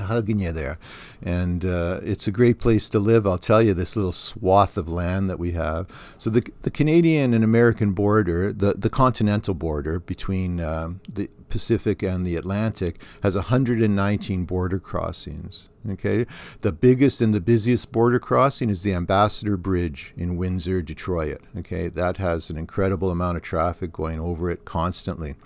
hugging 0.00 0.40
you 0.40 0.52
there. 0.52 0.78
And 1.22 1.64
uh, 1.64 2.00
it's 2.02 2.26
a 2.26 2.30
great 2.30 2.58
place 2.58 2.88
to 2.90 2.98
live, 2.98 3.26
I'll 3.26 3.38
tell 3.38 3.62
you, 3.62 3.74
this 3.74 3.96
little 3.96 4.12
swath 4.12 4.76
of 4.76 4.88
land 4.88 5.28
that 5.30 5.38
we 5.38 5.52
have. 5.52 5.88
So, 6.18 6.30
the, 6.30 6.42
the 6.62 6.70
Canadian 6.70 7.34
and 7.34 7.44
American 7.44 7.92
border, 7.92 8.52
the, 8.52 8.74
the 8.74 8.90
continental 8.90 9.54
border 9.54 9.98
between 9.98 10.60
um, 10.60 11.00
the 11.08 11.30
Pacific 11.48 12.02
and 12.02 12.26
the 12.26 12.36
Atlantic, 12.36 13.00
has 13.22 13.34
119 13.34 14.44
border 14.44 14.78
crossings. 14.78 15.68
Okay, 15.88 16.26
the 16.62 16.72
biggest 16.72 17.20
and 17.20 17.32
the 17.32 17.40
busiest 17.40 17.92
border 17.92 18.18
crossing 18.18 18.70
is 18.70 18.82
the 18.82 18.92
Ambassador 18.92 19.56
Bridge 19.56 20.12
in 20.16 20.36
Windsor, 20.36 20.82
Detroit. 20.82 21.40
Okay, 21.56 21.88
that 21.88 22.16
has 22.16 22.50
an 22.50 22.58
incredible 22.58 23.10
amount 23.10 23.36
of 23.36 23.44
traffic 23.44 23.92
going 23.92 24.18
over 24.18 24.50
it 24.50 24.64
constantly. 24.64 25.36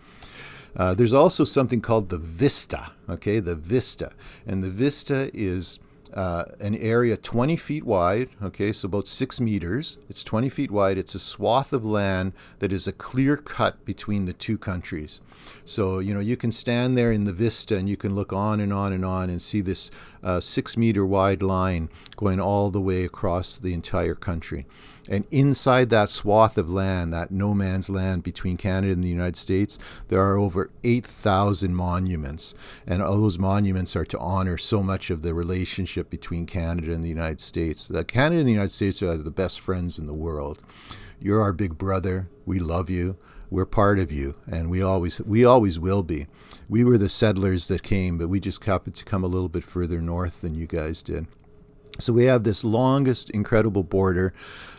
Uh, 0.76 0.94
there's 0.94 1.12
also 1.12 1.44
something 1.44 1.80
called 1.80 2.08
the 2.08 2.18
vista, 2.18 2.92
okay, 3.08 3.40
the 3.40 3.54
vista. 3.54 4.12
And 4.46 4.62
the 4.62 4.70
vista 4.70 5.30
is 5.34 5.78
uh, 6.14 6.44
an 6.58 6.74
area 6.76 7.16
20 7.16 7.56
feet 7.56 7.84
wide, 7.84 8.30
okay, 8.42 8.72
so 8.72 8.86
about 8.86 9.06
six 9.06 9.40
meters. 9.40 9.98
It's 10.08 10.24
20 10.24 10.48
feet 10.48 10.70
wide. 10.70 10.98
It's 10.98 11.14
a 11.14 11.20
swath 11.20 11.72
of 11.72 11.84
land 11.84 12.32
that 12.58 12.72
is 12.72 12.86
a 12.88 12.92
clear 12.92 13.36
cut 13.36 13.84
between 13.84 14.24
the 14.24 14.32
two 14.32 14.58
countries. 14.58 15.20
So, 15.64 15.98
you 15.98 16.14
know, 16.14 16.20
you 16.20 16.36
can 16.36 16.52
stand 16.52 16.98
there 16.98 17.12
in 17.12 17.24
the 17.24 17.32
vista 17.32 17.76
and 17.76 17.88
you 17.88 17.96
can 17.96 18.14
look 18.14 18.32
on 18.32 18.60
and 18.60 18.72
on 18.72 18.92
and 18.92 19.04
on 19.04 19.30
and 19.30 19.40
see 19.40 19.60
this 19.60 19.90
uh, 20.22 20.40
six 20.40 20.76
meter 20.76 21.04
wide 21.04 21.42
line 21.42 21.88
going 22.16 22.40
all 22.40 22.70
the 22.70 22.80
way 22.80 23.04
across 23.04 23.56
the 23.56 23.72
entire 23.72 24.14
country. 24.14 24.66
And 25.08 25.24
inside 25.30 25.90
that 25.90 26.10
swath 26.10 26.56
of 26.56 26.70
land, 26.70 27.12
that 27.12 27.30
no 27.30 27.54
man's 27.54 27.90
land 27.90 28.22
between 28.22 28.56
Canada 28.56 28.92
and 28.92 29.02
the 29.02 29.08
United 29.08 29.36
States, 29.36 29.78
there 30.08 30.20
are 30.20 30.38
over 30.38 30.70
8,000 30.84 31.74
monuments. 31.74 32.54
And 32.86 33.02
all 33.02 33.20
those 33.20 33.38
monuments 33.38 33.96
are 33.96 34.04
to 34.04 34.18
honor 34.18 34.58
so 34.58 34.82
much 34.82 35.10
of 35.10 35.22
the 35.22 35.34
relationship 35.34 36.10
between 36.10 36.46
Canada 36.46 36.92
and 36.92 37.04
the 37.04 37.08
United 37.08 37.40
States. 37.40 37.88
That 37.88 38.08
Canada 38.08 38.40
and 38.40 38.48
the 38.48 38.52
United 38.52 38.72
States 38.72 39.02
are 39.02 39.16
the 39.16 39.30
best 39.30 39.60
friends 39.60 39.98
in 39.98 40.06
the 40.06 40.14
world. 40.14 40.62
You're 41.18 41.42
our 41.42 41.52
big 41.52 41.76
brother. 41.76 42.28
We 42.46 42.58
love 42.58 42.88
you 42.88 43.16
we're 43.50 43.66
part 43.66 43.98
of 43.98 44.12
you 44.12 44.36
and 44.46 44.70
we 44.70 44.80
always 44.80 45.20
we 45.22 45.44
always 45.44 45.78
will 45.78 46.02
be 46.02 46.26
we 46.70 46.84
were 46.84 46.96
the 46.96 47.08
settlers 47.08 47.66
that 47.66 47.82
came 47.82 48.16
but 48.16 48.28
we 48.28 48.38
just 48.38 48.64
happened 48.64 48.94
to 48.94 49.04
come 49.04 49.24
a 49.24 49.26
little 49.26 49.48
bit 49.48 49.64
further 49.64 50.00
north 50.00 50.40
than 50.40 50.54
you 50.54 50.66
guys 50.66 51.02
did 51.02 51.26
So 51.98 52.12
we 52.12 52.24
have 52.24 52.44
this 52.44 52.64
longest, 52.64 53.30
incredible 53.30 53.82
border. 53.82 54.32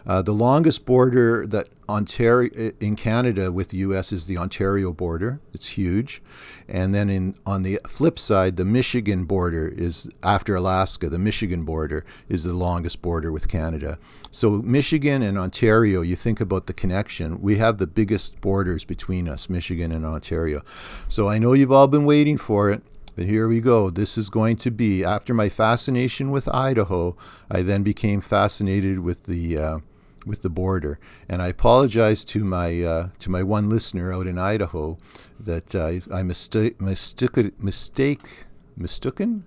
Uh, 0.06 0.22
the 0.22 0.34
longest 0.34 0.86
border 0.86 1.46
that 1.46 1.68
Ontario 1.88 2.72
in 2.80 2.96
Canada 2.96 3.52
with 3.52 3.70
the 3.70 3.78
U.S. 3.78 4.12
is 4.12 4.26
the 4.26 4.38
Ontario 4.38 4.94
border. 4.94 5.40
It's 5.54 5.68
huge, 5.68 6.22
and 6.68 6.96
then 6.96 7.10
in 7.10 7.36
on 7.46 7.64
the 7.64 7.80
flip 7.88 8.18
side, 8.18 8.56
the 8.56 8.66
Michigan 8.66 9.26
border 9.26 9.68
is 9.68 10.10
after 10.24 10.56
Alaska. 10.56 11.10
The 11.10 11.20
Michigan 11.20 11.64
border 11.66 12.06
is 12.30 12.44
the 12.46 12.54
longest 12.54 13.02
border 13.02 13.32
with 13.32 13.48
Canada. 13.48 14.00
So 14.32 14.62
Michigan 14.62 15.22
and 15.22 15.38
Ontario, 15.38 16.02
you 16.02 16.16
think 16.16 16.40
about 16.40 16.68
the 16.68 16.74
connection. 16.74 17.42
We 17.42 17.58
have 17.58 17.78
the 17.78 17.88
biggest 17.88 18.40
borders 18.40 18.86
between 18.86 19.28
us, 19.28 19.50
Michigan 19.50 19.92
and 19.92 20.06
Ontario. 20.06 20.64
So 21.10 21.28
I 21.28 21.38
know 21.38 21.54
you've 21.54 21.72
all 21.72 21.88
been 21.88 22.06
waiting 22.06 22.38
for 22.38 22.72
it. 22.72 22.82
But 23.16 23.26
here 23.26 23.48
we 23.48 23.60
go. 23.60 23.90
This 23.90 24.18
is 24.18 24.30
going 24.30 24.56
to 24.58 24.72
be 24.72 25.04
after 25.04 25.34
my 25.34 25.50
fascination 25.50 26.32
with 26.32 26.48
Idaho. 26.48 27.18
I 27.50 27.62
then 27.62 27.84
became 27.84 28.22
fascinated 28.22 29.00
with 29.00 29.26
the 29.26 29.58
uh, 29.58 29.80
with 30.26 30.44
the 30.44 30.50
border, 30.50 31.00
and 31.28 31.42
I 31.42 31.48
apologize 31.48 32.24
to 32.26 32.44
my 32.44 32.82
uh, 32.82 33.10
to 33.20 33.30
my 33.30 33.44
one 33.44 33.70
listener 33.70 34.14
out 34.14 34.28
in 34.28 34.38
Idaho 34.38 34.98
that 35.40 35.76
uh, 35.76 36.00
I 36.14 36.24
mistake 36.24 36.80
mistake 36.80 37.62
mistake 37.62 38.46
mistaken. 38.78 39.44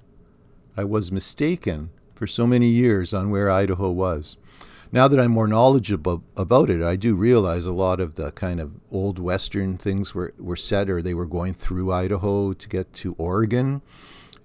I 0.76 0.84
was 0.84 1.12
mistaken 1.12 1.90
for 2.14 2.26
so 2.26 2.46
many 2.46 2.68
years 2.68 3.14
on 3.14 3.30
where 3.30 3.50
Idaho 3.50 3.90
was 3.90 4.36
now 4.94 5.08
that 5.08 5.18
I'm 5.18 5.32
more 5.32 5.48
knowledgeable 5.48 6.22
about 6.36 6.70
it, 6.70 6.80
I 6.80 6.94
do 6.94 7.16
realize 7.16 7.66
a 7.66 7.72
lot 7.72 7.98
of 7.98 8.14
the 8.14 8.30
kind 8.30 8.60
of 8.60 8.74
old 8.92 9.18
Western 9.18 9.76
things 9.76 10.14
were, 10.14 10.32
were 10.38 10.54
said 10.54 10.88
or 10.88 11.02
they 11.02 11.14
were 11.14 11.26
going 11.26 11.52
through 11.52 11.92
Idaho 11.92 12.52
to 12.52 12.68
get 12.68 12.92
to 12.92 13.16
Oregon. 13.18 13.82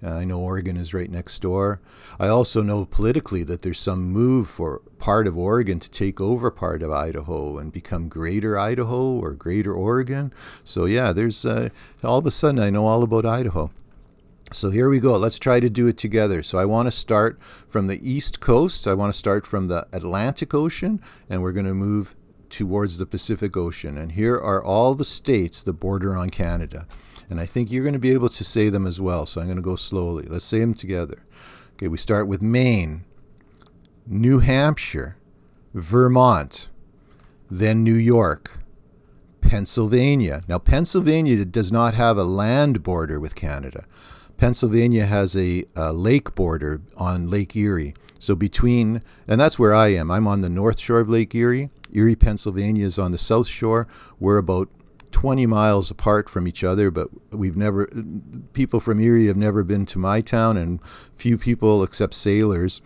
Uh, 0.02 0.10
I 0.10 0.24
know 0.24 0.40
Oregon 0.40 0.76
is 0.76 0.92
right 0.92 1.08
next 1.08 1.40
door. 1.40 1.80
I 2.18 2.26
also 2.26 2.62
know 2.62 2.84
politically 2.84 3.44
that 3.44 3.62
there's 3.62 3.78
some 3.78 4.10
move 4.10 4.48
for 4.48 4.82
part 4.98 5.28
of 5.28 5.38
Oregon 5.38 5.78
to 5.78 5.88
take 5.88 6.20
over 6.20 6.50
part 6.50 6.82
of 6.82 6.90
Idaho 6.90 7.56
and 7.58 7.70
become 7.70 8.08
Greater 8.08 8.58
Idaho 8.58 9.12
or 9.12 9.34
Greater 9.34 9.72
Oregon. 9.72 10.32
So, 10.64 10.84
yeah, 10.84 11.12
there's 11.12 11.46
uh, 11.46 11.68
all 12.02 12.18
of 12.18 12.26
a 12.26 12.32
sudden 12.32 12.58
I 12.58 12.70
know 12.70 12.86
all 12.86 13.04
about 13.04 13.24
Idaho. 13.24 13.70
So 14.52 14.70
here 14.70 14.88
we 14.88 14.98
go. 14.98 15.16
Let's 15.16 15.38
try 15.38 15.60
to 15.60 15.70
do 15.70 15.86
it 15.86 15.96
together. 15.96 16.42
So 16.42 16.58
I 16.58 16.64
want 16.64 16.88
to 16.88 16.90
start 16.90 17.38
from 17.68 17.86
the 17.86 18.00
east 18.08 18.40
coast. 18.40 18.86
I 18.86 18.94
want 18.94 19.12
to 19.12 19.18
start 19.18 19.46
from 19.46 19.68
the 19.68 19.86
Atlantic 19.92 20.52
Ocean, 20.54 21.00
and 21.28 21.40
we're 21.40 21.52
going 21.52 21.66
to 21.66 21.74
move 21.74 22.16
towards 22.48 22.98
the 22.98 23.06
Pacific 23.06 23.56
Ocean. 23.56 23.96
And 23.96 24.12
here 24.12 24.34
are 24.34 24.62
all 24.62 24.94
the 24.94 25.04
states 25.04 25.62
that 25.62 25.74
border 25.74 26.16
on 26.16 26.30
Canada. 26.30 26.86
And 27.28 27.40
I 27.40 27.46
think 27.46 27.70
you're 27.70 27.84
going 27.84 27.92
to 27.92 28.00
be 28.00 28.10
able 28.10 28.28
to 28.28 28.42
say 28.42 28.68
them 28.70 28.86
as 28.86 29.00
well. 29.00 29.24
So 29.24 29.40
I'm 29.40 29.46
going 29.46 29.56
to 29.56 29.62
go 29.62 29.76
slowly. 29.76 30.26
Let's 30.28 30.44
say 30.44 30.58
them 30.58 30.74
together. 30.74 31.22
Okay, 31.74 31.86
we 31.86 31.96
start 31.96 32.26
with 32.26 32.42
Maine, 32.42 33.04
New 34.04 34.40
Hampshire, 34.40 35.16
Vermont, 35.72 36.68
then 37.48 37.84
New 37.84 37.94
York, 37.94 38.58
Pennsylvania. 39.40 40.42
Now, 40.48 40.58
Pennsylvania 40.58 41.44
does 41.44 41.70
not 41.70 41.94
have 41.94 42.18
a 42.18 42.24
land 42.24 42.82
border 42.82 43.20
with 43.20 43.36
Canada. 43.36 43.86
Pennsylvania 44.40 45.04
has 45.04 45.36
a, 45.36 45.66
a, 45.76 45.92
lake 45.92 46.34
border 46.34 46.80
on 46.96 47.28
Lake 47.28 47.54
Erie. 47.54 47.92
So 48.18 48.34
between, 48.34 49.02
and 49.28 49.38
that's 49.38 49.58
where 49.58 49.74
I 49.74 49.88
am. 49.88 50.10
I'm 50.10 50.26
on 50.26 50.40
the 50.40 50.48
north 50.48 50.80
shore 50.80 51.00
of 51.00 51.10
Lake 51.10 51.34
Erie. 51.34 51.68
Erie, 51.92 52.16
Pennsylvania 52.16 52.86
is 52.86 52.98
on 52.98 53.12
the 53.12 53.18
south 53.18 53.48
shore. 53.48 53.86
We're 54.18 54.38
about 54.38 54.70
20 55.12 55.44
miles 55.44 55.90
apart 55.90 56.30
from 56.30 56.48
each 56.48 56.64
other, 56.64 56.90
but 56.90 57.10
we've 57.30 57.54
never, 57.54 57.86
people 58.54 58.80
from 58.80 58.98
Erie 58.98 59.26
have 59.26 59.36
never 59.36 59.62
been 59.62 59.84
to 59.84 59.98
my 59.98 60.22
town, 60.22 60.56
and 60.56 60.80
few 61.12 61.36
people 61.36 61.82
except 61.82 62.14
sailors 62.14 62.80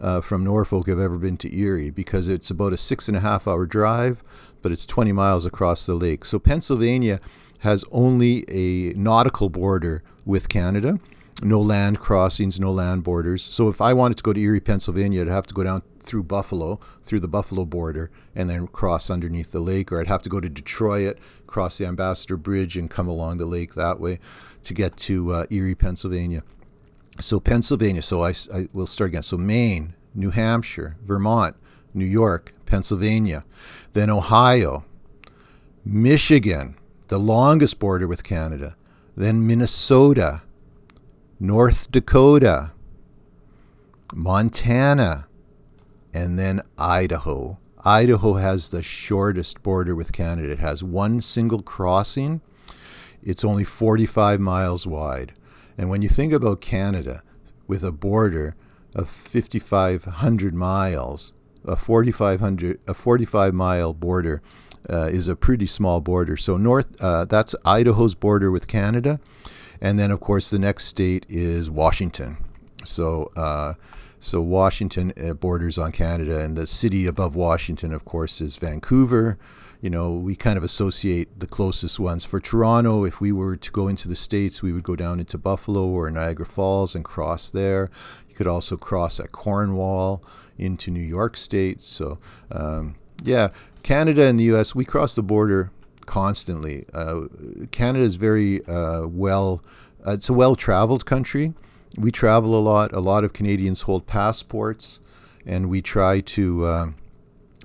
uh, 0.00 0.20
from 0.20 0.44
Norfolk 0.44 0.86
have 0.86 1.00
ever 1.00 1.18
been 1.18 1.36
to 1.38 1.52
Erie 1.52 1.90
because 1.90 2.28
it's 2.28 2.52
about 2.52 2.72
a 2.72 2.76
six 2.76 3.08
and 3.08 3.16
a 3.16 3.20
half 3.20 3.48
hour 3.48 3.66
drive, 3.66 4.22
but 4.62 4.70
it's 4.70 4.86
20 4.86 5.10
miles 5.10 5.44
across 5.44 5.86
the 5.86 5.94
lake. 5.94 6.24
So 6.24 6.38
Pennsylvania 6.38 7.18
has 7.60 7.84
only 7.90 8.44
a 8.48 8.94
nautical 8.94 9.48
border 9.48 10.04
with 10.24 10.48
Canada. 10.48 10.98
No 11.42 11.60
land 11.60 11.98
crossings, 11.98 12.60
no 12.60 12.70
land 12.70 13.02
borders. 13.02 13.42
So 13.42 13.68
if 13.68 13.80
I 13.80 13.92
wanted 13.94 14.18
to 14.18 14.22
go 14.22 14.32
to 14.32 14.40
Erie, 14.40 14.60
Pennsylvania, 14.60 15.22
I'd 15.22 15.28
have 15.28 15.46
to 15.46 15.54
go 15.54 15.64
down 15.64 15.82
through 16.00 16.24
Buffalo, 16.24 16.80
through 17.02 17.20
the 17.20 17.28
Buffalo 17.28 17.64
border, 17.64 18.10
and 18.34 18.50
then 18.50 18.66
cross 18.66 19.10
underneath 19.10 19.52
the 19.52 19.60
lake. 19.60 19.90
Or 19.90 20.00
I'd 20.00 20.08
have 20.08 20.22
to 20.22 20.28
go 20.28 20.40
to 20.40 20.48
Detroit, 20.48 21.18
cross 21.46 21.78
the 21.78 21.86
Ambassador 21.86 22.36
Bridge, 22.36 22.76
and 22.76 22.90
come 22.90 23.08
along 23.08 23.38
the 23.38 23.46
lake 23.46 23.74
that 23.74 24.00
way 24.00 24.18
to 24.64 24.74
get 24.74 24.96
to 24.98 25.32
uh, 25.32 25.46
Erie, 25.50 25.74
Pennsylvania. 25.74 26.42
So 27.20 27.40
Pennsylvania. 27.40 28.02
So 28.02 28.22
I, 28.22 28.34
I 28.52 28.68
will 28.72 28.86
start 28.86 29.10
again. 29.10 29.22
So 29.22 29.38
Maine, 29.38 29.94
New 30.14 30.30
Hampshire, 30.30 30.96
Vermont, 31.04 31.56
New 31.94 32.04
York, 32.04 32.52
Pennsylvania, 32.66 33.44
then 33.94 34.10
Ohio, 34.10 34.84
Michigan, 35.84 36.76
the 37.08 37.18
longest 37.18 37.78
border 37.78 38.06
with 38.06 38.22
Canada, 38.22 38.76
then 39.16 39.46
Minnesota, 39.46 40.42
North 41.38 41.90
Dakota, 41.90 42.72
Montana, 44.14 45.26
and 46.12 46.38
then 46.38 46.62
Idaho. 46.78 47.58
Idaho 47.84 48.34
has 48.34 48.68
the 48.68 48.82
shortest 48.82 49.62
border 49.62 49.94
with 49.94 50.12
Canada. 50.12 50.52
It 50.52 50.58
has 50.58 50.82
one 50.82 51.20
single 51.20 51.62
crossing. 51.62 52.40
It's 53.22 53.44
only 53.44 53.64
45 53.64 54.40
miles 54.40 54.86
wide. 54.86 55.34
And 55.78 55.88
when 55.88 56.02
you 56.02 56.08
think 56.08 56.32
about 56.32 56.60
Canada 56.60 57.22
with 57.66 57.82
a 57.84 57.92
border 57.92 58.54
of 58.94 59.08
5,500 59.08 60.54
miles, 60.54 61.32
a 61.64 61.76
4,500, 61.76 62.80
a 62.86 62.94
45 62.94 63.54
mile 63.54 63.94
border 63.94 64.42
uh, 64.90 65.06
is 65.06 65.28
a 65.28 65.36
pretty 65.36 65.66
small 65.66 66.00
border. 66.00 66.36
So 66.36 66.56
north, 66.56 66.86
uh, 67.00 67.24
that's 67.24 67.54
Idaho's 67.64 68.14
border 68.14 68.50
with 68.50 68.66
Canada, 68.66 69.20
and 69.80 69.98
then 69.98 70.10
of 70.10 70.20
course 70.20 70.50
the 70.50 70.58
next 70.58 70.84
state 70.86 71.24
is 71.28 71.70
Washington. 71.70 72.38
So 72.84 73.30
uh, 73.36 73.74
so 74.20 74.42
Washington 74.42 75.14
uh, 75.16 75.32
borders 75.32 75.78
on 75.78 75.92
Canada, 75.92 76.40
and 76.40 76.56
the 76.56 76.66
city 76.66 77.06
above 77.06 77.34
Washington, 77.34 77.94
of 77.94 78.04
course, 78.04 78.42
is 78.42 78.56
Vancouver. 78.56 79.38
You 79.80 79.88
know, 79.88 80.12
we 80.12 80.36
kind 80.36 80.58
of 80.58 80.62
associate 80.62 81.40
the 81.40 81.46
closest 81.46 81.98
ones. 81.98 82.26
For 82.26 82.38
Toronto, 82.38 83.04
if 83.04 83.22
we 83.22 83.32
were 83.32 83.56
to 83.56 83.70
go 83.72 83.88
into 83.88 84.08
the 84.08 84.14
States, 84.14 84.62
we 84.62 84.74
would 84.74 84.82
go 84.82 84.94
down 84.94 85.20
into 85.20 85.38
Buffalo 85.38 85.86
or 85.86 86.10
Niagara 86.10 86.44
Falls 86.44 86.94
and 86.94 87.02
cross 87.02 87.48
there. 87.48 87.90
You 88.28 88.34
could 88.34 88.46
also 88.46 88.76
cross 88.76 89.18
at 89.18 89.32
Cornwall 89.32 90.22
into 90.58 90.90
New 90.90 91.00
York 91.00 91.38
State. 91.38 91.80
So, 91.80 92.18
um, 92.52 92.96
yeah, 93.24 93.48
Canada 93.82 94.24
and 94.24 94.38
the 94.38 94.44
U.S. 94.44 94.74
we 94.74 94.84
cross 94.84 95.14
the 95.14 95.22
border 95.22 95.70
constantly. 96.06 96.86
Uh, 96.92 97.22
Canada 97.70 98.04
is 98.04 98.16
very 98.16 98.64
uh, 98.66 99.06
well. 99.06 99.62
Uh, 100.06 100.12
it's 100.12 100.28
a 100.28 100.32
well-traveled 100.32 101.06
country. 101.06 101.54
We 101.96 102.10
travel 102.10 102.54
a 102.54 102.60
lot. 102.60 102.92
A 102.92 103.00
lot 103.00 103.24
of 103.24 103.32
Canadians 103.32 103.82
hold 103.82 104.06
passports, 104.06 105.00
and 105.46 105.68
we 105.68 105.82
try 105.82 106.20
to. 106.20 106.64
Uh, 106.64 106.90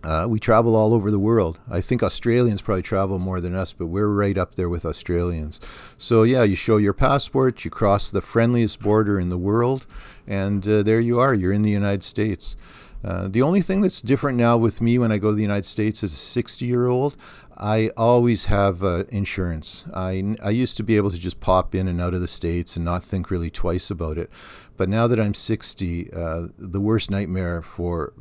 uh, 0.06 0.28
we 0.30 0.40
travel 0.40 0.76
all 0.76 0.94
over 0.94 1.10
the 1.10 1.18
world. 1.18 1.60
I 1.68 1.82
think 1.82 2.04
Australians 2.04 2.62
probably 2.62 2.84
travel 2.84 3.18
more 3.18 3.42
than 3.42 3.56
us, 3.56 3.74
but 3.74 3.88
we're 3.88 4.08
right 4.08 4.38
up 4.38 4.54
there 4.54 4.70
with 4.70 4.86
Australians. 4.86 5.60
So, 5.98 6.22
yeah, 6.22 6.44
you 6.44 6.56
show 6.56 6.78
your 6.78 6.94
passport, 6.94 7.66
you 7.66 7.72
cross 7.72 8.12
the 8.12 8.22
friendliest 8.22 8.80
border 8.82 9.20
in 9.20 9.30
the 9.30 9.38
world, 9.38 9.88
and 10.28 10.68
uh, 10.68 10.84
there 10.84 11.00
you 11.00 11.20
are. 11.20 11.34
You're 11.34 11.54
in 11.54 11.64
the 11.64 11.72
United 11.72 12.04
States. 12.04 12.56
Uh, 13.06 13.28
the 13.28 13.42
only 13.42 13.62
thing 13.62 13.82
that's 13.82 14.02
different 14.02 14.36
now 14.36 14.58
with 14.58 14.82
me 14.82 14.98
when 14.98 15.12
I 15.12 15.20
go 15.20 15.30
to 15.30 15.36
the 15.36 15.42
United 15.44 15.66
States 15.66 16.04
as 16.04 16.12
a 16.12 16.16
60 16.16 16.66
year 16.66 16.88
old, 16.88 17.16
I 17.56 17.92
always 17.96 18.46
have 18.46 18.84
uh, 18.84 19.04
insurance. 19.10 19.86
I, 19.94 20.36
I 20.42 20.50
used 20.50 20.76
to 20.78 20.84
be 20.84 20.98
able 20.98 21.12
to 21.12 21.20
just 21.20 21.40
pop 21.40 21.76
in 21.76 21.88
and 21.88 22.02
out 22.02 22.16
of 22.16 22.22
the 22.22 22.28
States 22.28 22.76
and 22.76 22.84
not 22.84 23.04
think 23.04 23.30
really 23.30 23.52
twice 23.52 23.92
about 23.92 24.18
it. 24.18 24.32
But 24.76 24.90
now 24.90 25.06
that 25.06 25.20
I'm 25.20 25.36
60, 25.36 26.12
uh, 26.12 26.48
the 26.58 26.82
worst 26.82 27.12
nightmare 27.12 27.62
for, 27.62 28.14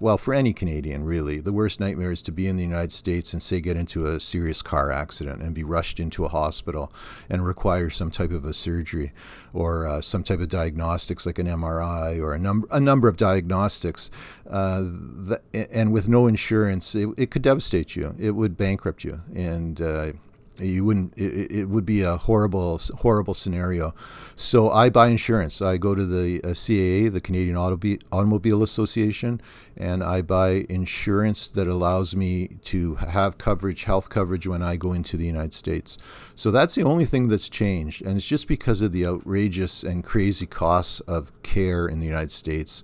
well, 0.00 0.16
for 0.16 0.32
any 0.32 0.52
Canadian, 0.52 1.04
really, 1.04 1.38
the 1.38 1.52
worst 1.52 1.80
nightmare 1.80 2.12
is 2.12 2.22
to 2.22 2.32
be 2.32 2.46
in 2.46 2.56
the 2.56 2.62
United 2.62 2.92
States 2.92 3.32
and 3.32 3.42
say 3.42 3.60
get 3.60 3.76
into 3.76 4.06
a 4.06 4.18
serious 4.18 4.62
car 4.62 4.90
accident 4.90 5.42
and 5.42 5.54
be 5.54 5.64
rushed 5.64 6.00
into 6.00 6.24
a 6.24 6.28
hospital 6.28 6.92
and 7.28 7.44
require 7.44 7.90
some 7.90 8.10
type 8.10 8.30
of 8.30 8.44
a 8.44 8.54
surgery 8.54 9.12
or 9.52 9.86
uh, 9.86 10.00
some 10.00 10.22
type 10.22 10.40
of 10.40 10.48
diagnostics 10.48 11.26
like 11.26 11.38
an 11.38 11.46
MRI 11.46 12.18
or 12.18 12.32
a 12.32 12.38
number 12.38 12.66
a 12.70 12.80
number 12.80 13.06
of 13.08 13.16
diagnostics. 13.16 14.10
Uh, 14.48 14.80
the, 14.80 15.40
and 15.52 15.92
with 15.92 16.08
no 16.08 16.26
insurance, 16.26 16.94
it, 16.94 17.08
it, 17.16 17.30
could 17.30 17.42
devastate 17.42 17.96
you. 17.96 18.14
It 18.18 18.30
would 18.32 18.56
bankrupt 18.56 19.04
you, 19.04 19.22
and 19.34 19.80
uh, 19.80 20.12
you 20.58 20.84
wouldn't 20.84 21.12
it, 21.16 21.50
it, 21.50 21.68
would 21.68 21.86
be 21.86 22.02
a 22.02 22.16
horrible 22.16 22.80
horrible 22.98 23.34
scenario. 23.34 23.94
So 24.36 24.70
i 24.70 24.90
buy 24.90 25.08
insurance. 25.08 25.60
I 25.60 25.76
go 25.76 25.94
to 25.94 26.04
the 26.04 26.42
uh, 26.42 26.48
caa 26.48 27.12
the 27.12 27.20
canadian 27.20 27.56
automobile 27.56 28.62
association 28.62 29.40
and 29.76 30.02
i 30.02 30.22
buy 30.22 30.64
insurance 30.68 31.48
that 31.48 31.68
allows 31.68 32.16
me 32.16 32.58
to 32.64 32.94
have 32.96 33.36
coverage 33.36 33.84
health 33.84 34.08
coverage 34.08 34.46
when 34.46 34.62
i 34.62 34.76
go 34.76 34.92
into 34.92 35.16
the 35.16 35.26
united 35.26 35.54
states. 35.54 35.98
So 36.34 36.50
that's 36.50 36.74
the 36.74 36.84
only 36.84 37.04
thing 37.04 37.28
that's 37.28 37.48
changed 37.48 38.02
and 38.02 38.16
it's 38.16 38.26
just 38.26 38.48
because 38.48 38.80
of 38.80 38.92
the 38.92 39.06
outrageous 39.06 39.82
and 39.82 40.02
crazy 40.02 40.46
costs 40.46 41.00
of 41.00 41.30
care 41.42 41.86
in 41.86 42.00
the 42.00 42.06
united 42.06 42.32
states 42.32 42.82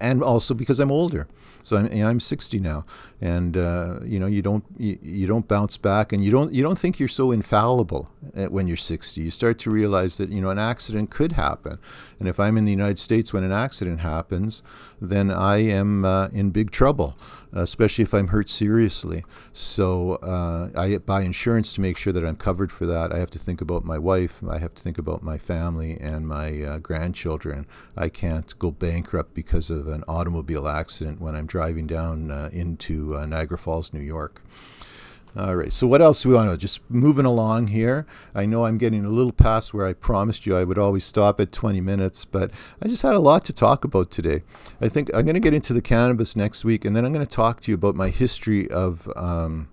and 0.00 0.22
also 0.22 0.54
because 0.54 0.80
I'm 0.80 0.90
older. 0.90 1.26
So 1.62 1.76
I'm, 1.78 2.04
I'm 2.04 2.20
60 2.20 2.60
now, 2.60 2.84
and 3.24 3.56
uh, 3.56 4.00
you 4.04 4.20
know 4.20 4.26
you 4.26 4.42
don't 4.42 4.64
you, 4.76 4.98
you, 5.02 5.26
don't 5.26 5.48
bounce 5.48 5.78
back, 5.78 6.12
and 6.12 6.22
you 6.22 6.30
don't 6.30 6.52
you 6.52 6.62
don't 6.62 6.78
think 6.78 6.98
you're 6.98 7.08
so 7.08 7.32
infallible 7.32 8.10
when 8.50 8.68
you're 8.68 8.76
60. 8.76 9.18
You 9.18 9.30
start 9.30 9.58
to 9.60 9.70
realize 9.70 10.18
that 10.18 10.28
you 10.28 10.42
know 10.42 10.50
an 10.50 10.58
accident 10.58 11.10
could 11.10 11.32
happen, 11.32 11.78
and 12.20 12.28
if 12.28 12.38
I'm 12.38 12.58
in 12.58 12.66
the 12.66 12.70
United 12.70 12.98
States 12.98 13.32
when 13.32 13.42
an 13.42 13.50
accident 13.50 14.00
happens, 14.00 14.62
then 15.00 15.30
I 15.30 15.56
am 15.56 16.04
uh, 16.04 16.28
in 16.28 16.50
big 16.50 16.70
trouble, 16.70 17.16
especially 17.52 18.02
if 18.02 18.12
I'm 18.12 18.28
hurt 18.28 18.48
seriously. 18.48 19.24
So 19.52 20.16
uh, 20.16 20.68
I 20.76 20.98
buy 20.98 21.22
insurance 21.22 21.72
to 21.74 21.80
make 21.80 21.96
sure 21.96 22.12
that 22.12 22.24
I'm 22.24 22.36
covered 22.36 22.70
for 22.70 22.86
that. 22.86 23.12
I 23.12 23.18
have 23.18 23.30
to 23.30 23.38
think 23.38 23.60
about 23.60 23.84
my 23.84 23.98
wife, 23.98 24.40
I 24.48 24.58
have 24.58 24.74
to 24.74 24.82
think 24.82 24.98
about 24.98 25.22
my 25.22 25.38
family 25.38 25.98
and 26.00 26.26
my 26.26 26.62
uh, 26.62 26.78
grandchildren. 26.78 27.66
I 27.96 28.08
can't 28.08 28.58
go 28.58 28.70
bankrupt 28.70 29.34
because 29.34 29.70
of 29.70 29.88
an 29.88 30.04
automobile 30.08 30.68
accident 30.68 31.20
when 31.20 31.34
I'm 31.34 31.46
driving 31.46 31.86
down 31.86 32.30
uh, 32.30 32.50
uh, 33.14 33.26
Niagara 33.26 33.58
Falls, 33.58 33.92
New 33.92 34.00
York. 34.00 34.42
All 35.36 35.56
right. 35.56 35.72
So 35.72 35.88
what 35.88 36.00
else 36.00 36.22
do 36.22 36.28
we 36.28 36.36
want 36.36 36.52
to? 36.52 36.56
Just 36.56 36.88
moving 36.88 37.26
along 37.26 37.68
here. 37.68 38.06
I 38.36 38.46
know 38.46 38.66
I'm 38.66 38.78
getting 38.78 39.04
a 39.04 39.08
little 39.08 39.32
past 39.32 39.74
where 39.74 39.84
I 39.84 39.92
promised 39.92 40.46
you 40.46 40.56
I 40.56 40.62
would 40.62 40.78
always 40.78 41.04
stop 41.04 41.40
at 41.40 41.50
20 41.50 41.80
minutes, 41.80 42.24
but 42.24 42.52
I 42.80 42.86
just 42.86 43.02
had 43.02 43.14
a 43.14 43.18
lot 43.18 43.44
to 43.46 43.52
talk 43.52 43.82
about 43.82 44.12
today. 44.12 44.42
I 44.80 44.88
think 44.88 45.10
I'm 45.12 45.24
going 45.24 45.34
to 45.34 45.40
get 45.40 45.52
into 45.52 45.72
the 45.72 45.82
cannabis 45.82 46.36
next 46.36 46.64
week, 46.64 46.84
and 46.84 46.94
then 46.94 47.04
I'm 47.04 47.12
going 47.12 47.26
to 47.26 47.30
talk 47.30 47.60
to 47.62 47.70
you 47.72 47.74
about 47.74 47.96
my 47.96 48.10
history 48.10 48.70
of 48.70 49.10
um, 49.16 49.68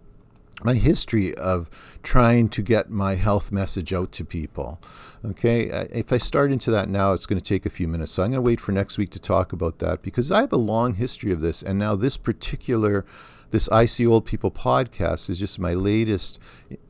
my 0.63 0.75
history 0.75 1.33
of 1.35 1.69
trying 2.03 2.49
to 2.49 2.61
get 2.61 2.89
my 2.89 3.15
health 3.15 3.51
message 3.51 3.93
out 3.93 4.11
to 4.13 4.25
people. 4.25 4.81
Okay, 5.23 5.69
if 5.91 6.11
I 6.11 6.17
start 6.17 6.51
into 6.51 6.71
that 6.71 6.89
now, 6.89 7.13
it's 7.13 7.25
going 7.25 7.39
to 7.39 7.47
take 7.47 7.65
a 7.65 7.69
few 7.69 7.87
minutes. 7.87 8.11
So 8.11 8.23
I'm 8.23 8.31
going 8.31 8.37
to 8.37 8.41
wait 8.41 8.59
for 8.59 8.71
next 8.71 8.97
week 8.97 9.11
to 9.11 9.19
talk 9.19 9.53
about 9.53 9.79
that 9.79 10.01
because 10.01 10.31
I 10.31 10.41
have 10.41 10.53
a 10.53 10.57
long 10.57 10.95
history 10.95 11.31
of 11.31 11.41
this, 11.41 11.61
and 11.61 11.77
now 11.77 11.95
this 11.95 12.17
particular 12.17 13.05
this 13.51 13.67
I 13.69 13.85
See 13.85 14.07
Old 14.07 14.25
People 14.25 14.49
podcast 14.49 15.29
is 15.29 15.37
just 15.37 15.59
my 15.59 15.73
latest 15.73 16.39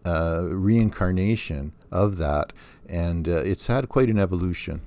uh, 0.05 0.43
reincarnation 0.43 1.73
of 1.91 2.17
that, 2.17 2.53
and 2.87 3.27
uh, 3.27 3.37
it's 3.37 3.65
had 3.67 3.89
quite 3.89 4.09
an 4.09 4.19
evolution. 4.19 4.81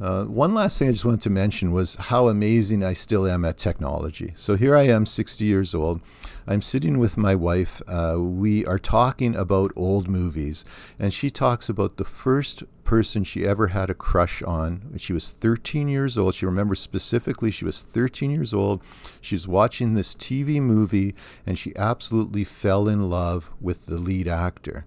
Uh, 0.00 0.24
one 0.24 0.54
last 0.54 0.78
thing 0.78 0.88
I 0.88 0.92
just 0.92 1.04
wanted 1.04 1.22
to 1.22 1.30
mention 1.30 1.72
was 1.72 1.96
how 1.96 2.28
amazing 2.28 2.84
I 2.84 2.92
still 2.92 3.26
am 3.26 3.44
at 3.44 3.58
technology. 3.58 4.32
So 4.36 4.54
here 4.54 4.76
I 4.76 4.84
am, 4.84 5.06
60 5.06 5.44
years 5.44 5.74
old. 5.74 6.00
I'm 6.46 6.62
sitting 6.62 6.98
with 6.98 7.16
my 7.16 7.34
wife. 7.34 7.82
Uh, 7.88 8.16
we 8.18 8.64
are 8.64 8.78
talking 8.78 9.34
about 9.34 9.72
old 9.74 10.08
movies, 10.08 10.64
and 11.00 11.12
she 11.12 11.30
talks 11.30 11.68
about 11.68 11.96
the 11.96 12.04
first 12.04 12.62
person 12.84 13.24
she 13.24 13.44
ever 13.44 13.68
had 13.68 13.90
a 13.90 13.94
crush 13.94 14.40
on. 14.42 14.94
She 14.98 15.12
was 15.12 15.30
13 15.30 15.88
years 15.88 16.16
old. 16.16 16.36
She 16.36 16.46
remembers 16.46 16.78
specifically 16.78 17.50
she 17.50 17.64
was 17.64 17.82
13 17.82 18.30
years 18.30 18.54
old. 18.54 18.80
She 19.20 19.34
was 19.34 19.48
watching 19.48 19.94
this 19.94 20.14
TV 20.14 20.60
movie, 20.60 21.16
and 21.44 21.58
she 21.58 21.74
absolutely 21.74 22.44
fell 22.44 22.88
in 22.88 23.10
love 23.10 23.50
with 23.60 23.86
the 23.86 23.98
lead 23.98 24.28
actor. 24.28 24.86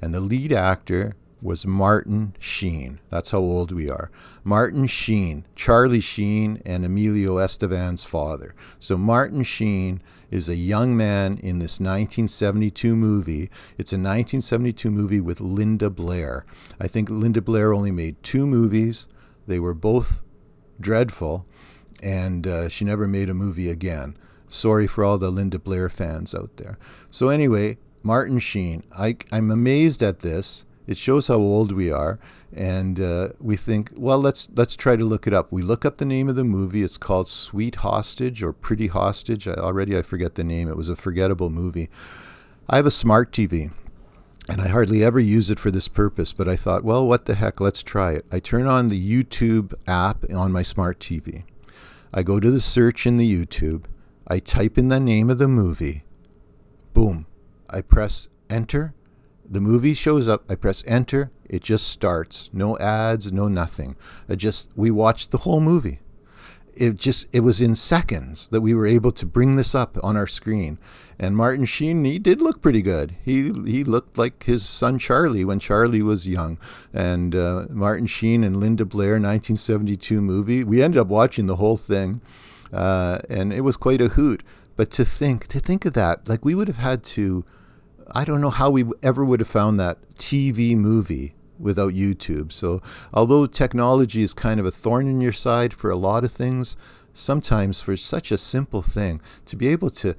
And 0.00 0.14
the 0.14 0.20
lead 0.20 0.52
actor 0.52 1.14
was 1.42 1.66
Martin 1.66 2.34
Sheen. 2.38 3.00
That's 3.10 3.30
how 3.30 3.38
old 3.38 3.72
we 3.72 3.90
are. 3.90 4.10
Martin 4.42 4.86
Sheen, 4.86 5.44
Charlie 5.54 6.00
Sheen, 6.00 6.62
and 6.64 6.84
Emilio 6.84 7.36
Estevez's 7.38 8.04
father. 8.04 8.54
So 8.78 8.96
Martin 8.96 9.42
Sheen 9.42 10.02
is 10.30 10.48
a 10.48 10.54
young 10.56 10.96
man 10.96 11.38
in 11.38 11.58
this 11.58 11.78
1972 11.78 12.96
movie. 12.96 13.50
It's 13.78 13.92
a 13.92 13.96
1972 13.96 14.90
movie 14.90 15.20
with 15.20 15.40
Linda 15.40 15.90
Blair. 15.90 16.44
I 16.80 16.88
think 16.88 17.08
Linda 17.08 17.40
Blair 17.40 17.72
only 17.72 17.92
made 17.92 18.22
two 18.22 18.46
movies. 18.46 19.06
They 19.46 19.58
were 19.58 19.74
both 19.74 20.22
dreadful, 20.80 21.46
and 22.02 22.46
uh, 22.46 22.68
she 22.68 22.84
never 22.84 23.06
made 23.06 23.28
a 23.30 23.34
movie 23.34 23.70
again. 23.70 24.16
Sorry 24.48 24.86
for 24.86 25.04
all 25.04 25.18
the 25.18 25.30
Linda 25.30 25.58
Blair 25.58 25.88
fans 25.88 26.34
out 26.34 26.56
there. 26.56 26.78
So, 27.10 27.28
anyway, 27.28 27.78
Martin 28.02 28.38
Sheen. 28.38 28.84
I, 28.96 29.16
I'm 29.32 29.50
amazed 29.50 30.02
at 30.02 30.20
this 30.20 30.65
it 30.86 30.96
shows 30.96 31.28
how 31.28 31.36
old 31.36 31.72
we 31.72 31.90
are, 31.90 32.18
and 32.52 33.00
uh, 33.00 33.28
we 33.40 33.56
think, 33.56 33.92
well, 33.96 34.18
let's 34.18 34.48
let's 34.54 34.76
try 34.76 34.96
to 34.96 35.04
look 35.04 35.26
it 35.26 35.34
up. 35.34 35.50
We 35.50 35.62
look 35.62 35.84
up 35.84 35.98
the 35.98 36.04
name 36.04 36.28
of 36.28 36.36
the 36.36 36.44
movie. 36.44 36.82
It's 36.82 36.98
called 36.98 37.28
Sweet 37.28 37.76
Hostage 37.76 38.42
or 38.42 38.52
Pretty 38.52 38.86
Hostage. 38.86 39.48
I, 39.48 39.54
already 39.54 39.96
I 39.96 40.02
forget 40.02 40.36
the 40.36 40.44
name. 40.44 40.68
It 40.68 40.76
was 40.76 40.88
a 40.88 40.96
forgettable 40.96 41.50
movie. 41.50 41.90
I 42.68 42.76
have 42.76 42.86
a 42.86 42.90
smart 42.90 43.32
TV, 43.32 43.72
and 44.48 44.60
I 44.60 44.68
hardly 44.68 45.02
ever 45.02 45.18
use 45.18 45.50
it 45.50 45.58
for 45.58 45.70
this 45.70 45.88
purpose. 45.88 46.32
But 46.32 46.48
I 46.48 46.56
thought, 46.56 46.84
well, 46.84 47.06
what 47.06 47.26
the 47.26 47.34
heck? 47.34 47.60
Let's 47.60 47.82
try 47.82 48.12
it. 48.12 48.24
I 48.30 48.38
turn 48.38 48.66
on 48.66 48.88
the 48.88 49.24
YouTube 49.24 49.74
app 49.86 50.24
on 50.30 50.52
my 50.52 50.62
smart 50.62 51.00
TV. 51.00 51.44
I 52.14 52.22
go 52.22 52.38
to 52.38 52.50
the 52.50 52.60
search 52.60 53.06
in 53.06 53.16
the 53.16 53.30
YouTube. 53.30 53.84
I 54.28 54.38
type 54.38 54.78
in 54.78 54.88
the 54.88 55.00
name 55.00 55.30
of 55.30 55.38
the 55.38 55.48
movie. 55.48 56.04
Boom. 56.94 57.26
I 57.68 57.80
press 57.80 58.28
enter 58.48 58.94
the 59.50 59.60
movie 59.60 59.94
shows 59.94 60.28
up. 60.28 60.50
I 60.50 60.54
press 60.54 60.82
enter. 60.86 61.30
It 61.48 61.62
just 61.62 61.88
starts. 61.88 62.50
No 62.52 62.78
ads, 62.78 63.32
no 63.32 63.48
nothing. 63.48 63.96
I 64.28 64.34
just 64.34 64.68
we 64.76 64.90
watched 64.90 65.30
the 65.30 65.38
whole 65.38 65.60
movie. 65.60 66.00
It 66.74 66.96
just 66.96 67.26
it 67.32 67.40
was 67.40 67.60
in 67.60 67.74
seconds 67.74 68.48
that 68.50 68.60
we 68.60 68.74
were 68.74 68.86
able 68.86 69.12
to 69.12 69.24
bring 69.24 69.56
this 69.56 69.74
up 69.74 69.96
on 70.02 70.16
our 70.16 70.26
screen. 70.26 70.78
And 71.18 71.34
Martin 71.34 71.64
Sheen, 71.64 72.04
he 72.04 72.18
did 72.18 72.42
look 72.42 72.60
pretty 72.60 72.82
good. 72.82 73.14
He 73.24 73.44
he 73.64 73.84
looked 73.84 74.18
like 74.18 74.42
his 74.42 74.66
son 74.66 74.98
Charlie 74.98 75.44
when 75.44 75.58
Charlie 75.58 76.02
was 76.02 76.28
young. 76.28 76.58
And 76.92 77.34
uh, 77.34 77.66
Martin 77.70 78.06
Sheen 78.06 78.44
and 78.44 78.60
Linda 78.60 78.84
Blair, 78.84 79.12
1972 79.12 80.20
movie. 80.20 80.64
We 80.64 80.82
ended 80.82 81.00
up 81.00 81.06
watching 81.06 81.46
the 81.46 81.56
whole 81.56 81.78
thing, 81.78 82.20
uh, 82.72 83.20
and 83.30 83.52
it 83.52 83.62
was 83.62 83.78
quite 83.78 84.02
a 84.02 84.08
hoot. 84.08 84.42
But 84.76 84.90
to 84.92 85.04
think 85.06 85.46
to 85.46 85.58
think 85.58 85.86
of 85.86 85.94
that, 85.94 86.28
like 86.28 86.44
we 86.44 86.54
would 86.54 86.68
have 86.68 86.78
had 86.78 87.02
to 87.04 87.46
I 88.10 88.24
don't 88.24 88.40
know 88.40 88.50
how 88.50 88.70
we 88.70 88.84
ever 89.02 89.24
would 89.24 89.40
have 89.40 89.48
found 89.48 89.78
that 89.80 89.98
TV 90.14 90.76
movie 90.76 91.34
without 91.58 91.94
YouTube. 91.94 92.52
So, 92.52 92.82
although 93.12 93.46
technology 93.46 94.22
is 94.22 94.34
kind 94.34 94.60
of 94.60 94.66
a 94.66 94.70
thorn 94.70 95.08
in 95.08 95.20
your 95.20 95.32
side 95.32 95.72
for 95.74 95.90
a 95.90 95.96
lot 95.96 96.24
of 96.24 96.32
things, 96.32 96.76
sometimes 97.12 97.80
for 97.80 97.96
such 97.96 98.30
a 98.30 98.38
simple 98.38 98.82
thing, 98.82 99.20
to 99.46 99.56
be 99.56 99.68
able 99.68 99.90
to 99.90 100.14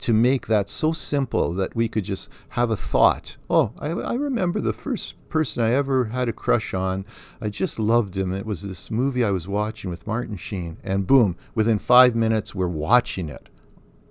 to 0.00 0.12
make 0.12 0.48
that 0.48 0.68
so 0.68 0.92
simple 0.92 1.52
that 1.52 1.76
we 1.76 1.88
could 1.88 2.02
just 2.02 2.28
have 2.50 2.70
a 2.70 2.76
thought. 2.76 3.36
Oh, 3.48 3.72
I, 3.78 3.90
I 3.90 4.14
remember 4.14 4.60
the 4.60 4.72
first 4.72 5.14
person 5.28 5.62
I 5.62 5.74
ever 5.74 6.06
had 6.06 6.28
a 6.28 6.32
crush 6.32 6.74
on. 6.74 7.06
I 7.40 7.50
just 7.50 7.78
loved 7.78 8.16
him. 8.16 8.34
It 8.34 8.44
was 8.44 8.62
this 8.62 8.90
movie 8.90 9.22
I 9.22 9.30
was 9.30 9.46
watching 9.46 9.90
with 9.90 10.04
Martin 10.04 10.36
Sheen, 10.36 10.78
and 10.82 11.06
boom, 11.06 11.36
within 11.54 11.78
five 11.78 12.16
minutes 12.16 12.52
we're 12.52 12.66
watching 12.66 13.28
it. 13.28 13.48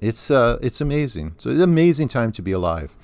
It's 0.01 0.31
uh, 0.31 0.57
it's 0.61 0.81
amazing. 0.81 1.35
So 1.37 1.51
it's 1.51 1.57
an 1.57 1.63
amazing 1.63 2.09
time 2.09 2.33
to 2.33 2.41
be 2.41 2.51
alive. 2.51 2.95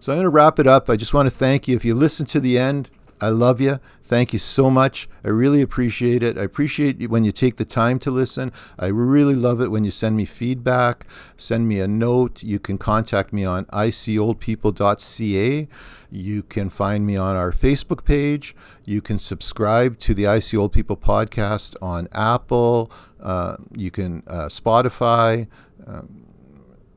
So 0.00 0.12
I'm 0.12 0.16
going 0.16 0.24
to 0.24 0.30
wrap 0.30 0.58
it 0.58 0.66
up. 0.66 0.90
I 0.90 0.96
just 0.96 1.14
want 1.14 1.26
to 1.26 1.34
thank 1.34 1.68
you. 1.68 1.76
If 1.76 1.84
you 1.84 1.94
listen 1.94 2.26
to 2.26 2.40
the 2.40 2.58
end, 2.58 2.90
I 3.20 3.28
love 3.28 3.60
you. 3.60 3.78
Thank 4.02 4.32
you 4.34 4.38
so 4.38 4.70
much. 4.70 5.08
I 5.24 5.28
really 5.28 5.62
appreciate 5.62 6.22
it. 6.22 6.36
I 6.36 6.42
appreciate 6.42 7.00
you 7.00 7.08
when 7.08 7.24
you 7.24 7.32
take 7.32 7.56
the 7.56 7.64
time 7.64 7.98
to 8.00 8.10
listen. 8.10 8.52
I 8.78 8.88
really 8.88 9.34
love 9.34 9.62
it 9.62 9.70
when 9.70 9.84
you 9.84 9.90
send 9.90 10.14
me 10.14 10.26
feedback, 10.26 11.06
send 11.38 11.66
me 11.66 11.80
a 11.80 11.88
note. 11.88 12.42
You 12.42 12.58
can 12.58 12.76
contact 12.76 13.32
me 13.32 13.46
on 13.46 13.64
icoldpeople.ca. 13.66 15.68
You 16.10 16.42
can 16.42 16.68
find 16.68 17.06
me 17.06 17.16
on 17.16 17.34
our 17.34 17.50
Facebook 17.50 18.04
page. 18.04 18.54
You 18.84 19.00
can 19.00 19.18
subscribe 19.18 19.98
to 20.00 20.12
the 20.12 20.26
I 20.26 20.38
See 20.38 20.58
Old 20.58 20.72
People 20.72 20.98
podcast 20.98 21.76
on 21.80 22.08
Apple. 22.12 22.92
Uh, 23.22 23.56
you 23.74 23.90
can 23.90 24.22
uh, 24.26 24.46
Spotify. 24.46 25.46
Um, 25.86 26.26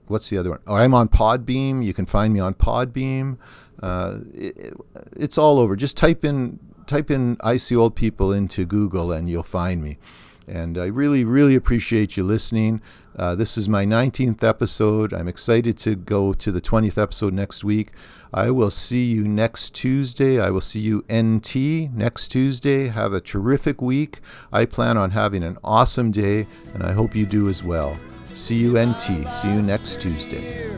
what's 0.08 0.30
the 0.30 0.38
other 0.38 0.52
one? 0.52 0.60
Oh, 0.68 0.76
I'm 0.76 0.94
on 0.94 1.10
Podbean. 1.10 1.84
You 1.84 1.94
can 1.94 2.06
find 2.06 2.34
me 2.34 2.40
on 2.40 2.54
Podbean. 2.54 3.38
Uh, 3.82 4.20
it, 4.34 4.74
it's 5.16 5.38
all 5.38 5.60
over. 5.60 5.76
Just 5.76 5.98
type 5.98 6.24
in 6.24 6.60
type 6.88 7.12
in 7.12 7.38
I 7.42 7.58
see 7.58 7.76
old 7.76 7.96
people 7.96 8.32
into 8.32 8.66
Google 8.66 9.12
and 9.12 9.30
you'll 9.30 9.44
find 9.44 9.84
me. 9.84 9.98
And 10.48 10.78
I 10.78 10.86
really, 10.86 11.26
really 11.26 11.56
appreciate 11.56 12.16
you 12.16 12.24
listening. 12.24 12.82
Uh, 13.18 13.36
this 13.36 13.58
is 13.58 13.68
my 13.68 13.86
19th 13.86 14.44
episode. 14.44 15.12
I'm 15.12 15.28
excited 15.28 15.78
to 15.80 15.96
go 15.96 16.34
to 16.34 16.52
the 16.52 16.62
20th 16.62 17.02
episode 17.02 17.34
next 17.34 17.64
week. 17.64 17.92
I 18.34 18.52
will 18.52 18.70
see 18.70 19.06
you 19.06 19.28
next 19.28 19.74
Tuesday. 19.74 20.40
I 20.40 20.50
will 20.50 20.62
see 20.62 20.80
you 20.80 21.04
NT 21.12 21.92
next 21.94 22.30
Tuesday. 22.30 22.88
Have 22.88 23.14
a 23.14 23.22
terrific 23.22 23.82
week. 23.82 24.20
I 24.52 24.66
plan 24.66 24.98
on 24.98 25.12
having 25.12 25.44
an 25.44 25.58
awesome 25.64 26.12
day, 26.12 26.48
and 26.74 26.84
I 26.84 26.92
hope 26.92 27.16
you 27.16 27.26
do 27.26 27.50
as 27.50 27.64
well. 27.64 27.98
See 28.38 28.58
you. 28.58 28.94
See 28.94 29.52
you 29.52 29.62
next 29.64 30.00
Tuesday. 30.00 30.70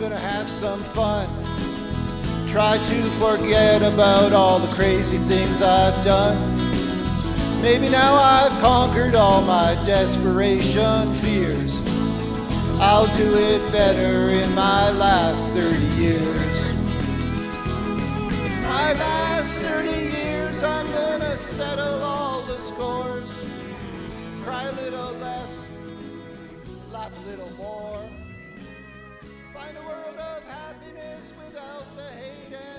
Gonna 0.00 0.18
have 0.18 0.48
some 0.48 0.82
fun. 0.82 1.28
Try 2.48 2.78
to 2.78 3.02
forget 3.20 3.82
about 3.82 4.32
all 4.32 4.58
the 4.58 4.72
crazy 4.74 5.18
things 5.18 5.60
I've 5.60 6.02
done. 6.02 6.38
Maybe 7.60 7.90
now 7.90 8.14
I've 8.14 8.58
conquered 8.62 9.14
all 9.14 9.42
my 9.42 9.74
desperation 9.84 11.12
fears. 11.16 11.74
I'll 12.80 13.14
do 13.18 13.36
it 13.36 13.70
better 13.70 14.30
in 14.30 14.52
my 14.54 14.90
last 14.92 15.52
30 15.52 15.76
years. 16.00 16.74
My 18.62 18.94
last 18.94 19.58
30 19.60 19.90
years, 19.90 20.62
I'm 20.62 20.86
gonna 20.86 21.36
settle 21.36 22.02
all 22.02 22.40
the 22.42 22.58
scores. 22.58 23.30
Cry 24.42 24.64
a 24.64 24.72
little 24.72 25.12
less, 25.20 25.63
little 27.26 27.50
more. 27.56 28.08
Find 29.54 29.76
a 29.76 29.82
world 29.82 30.18
of 30.18 30.42
happiness 30.44 31.32
without 31.38 31.96
the 31.96 32.02
hate 32.02 32.73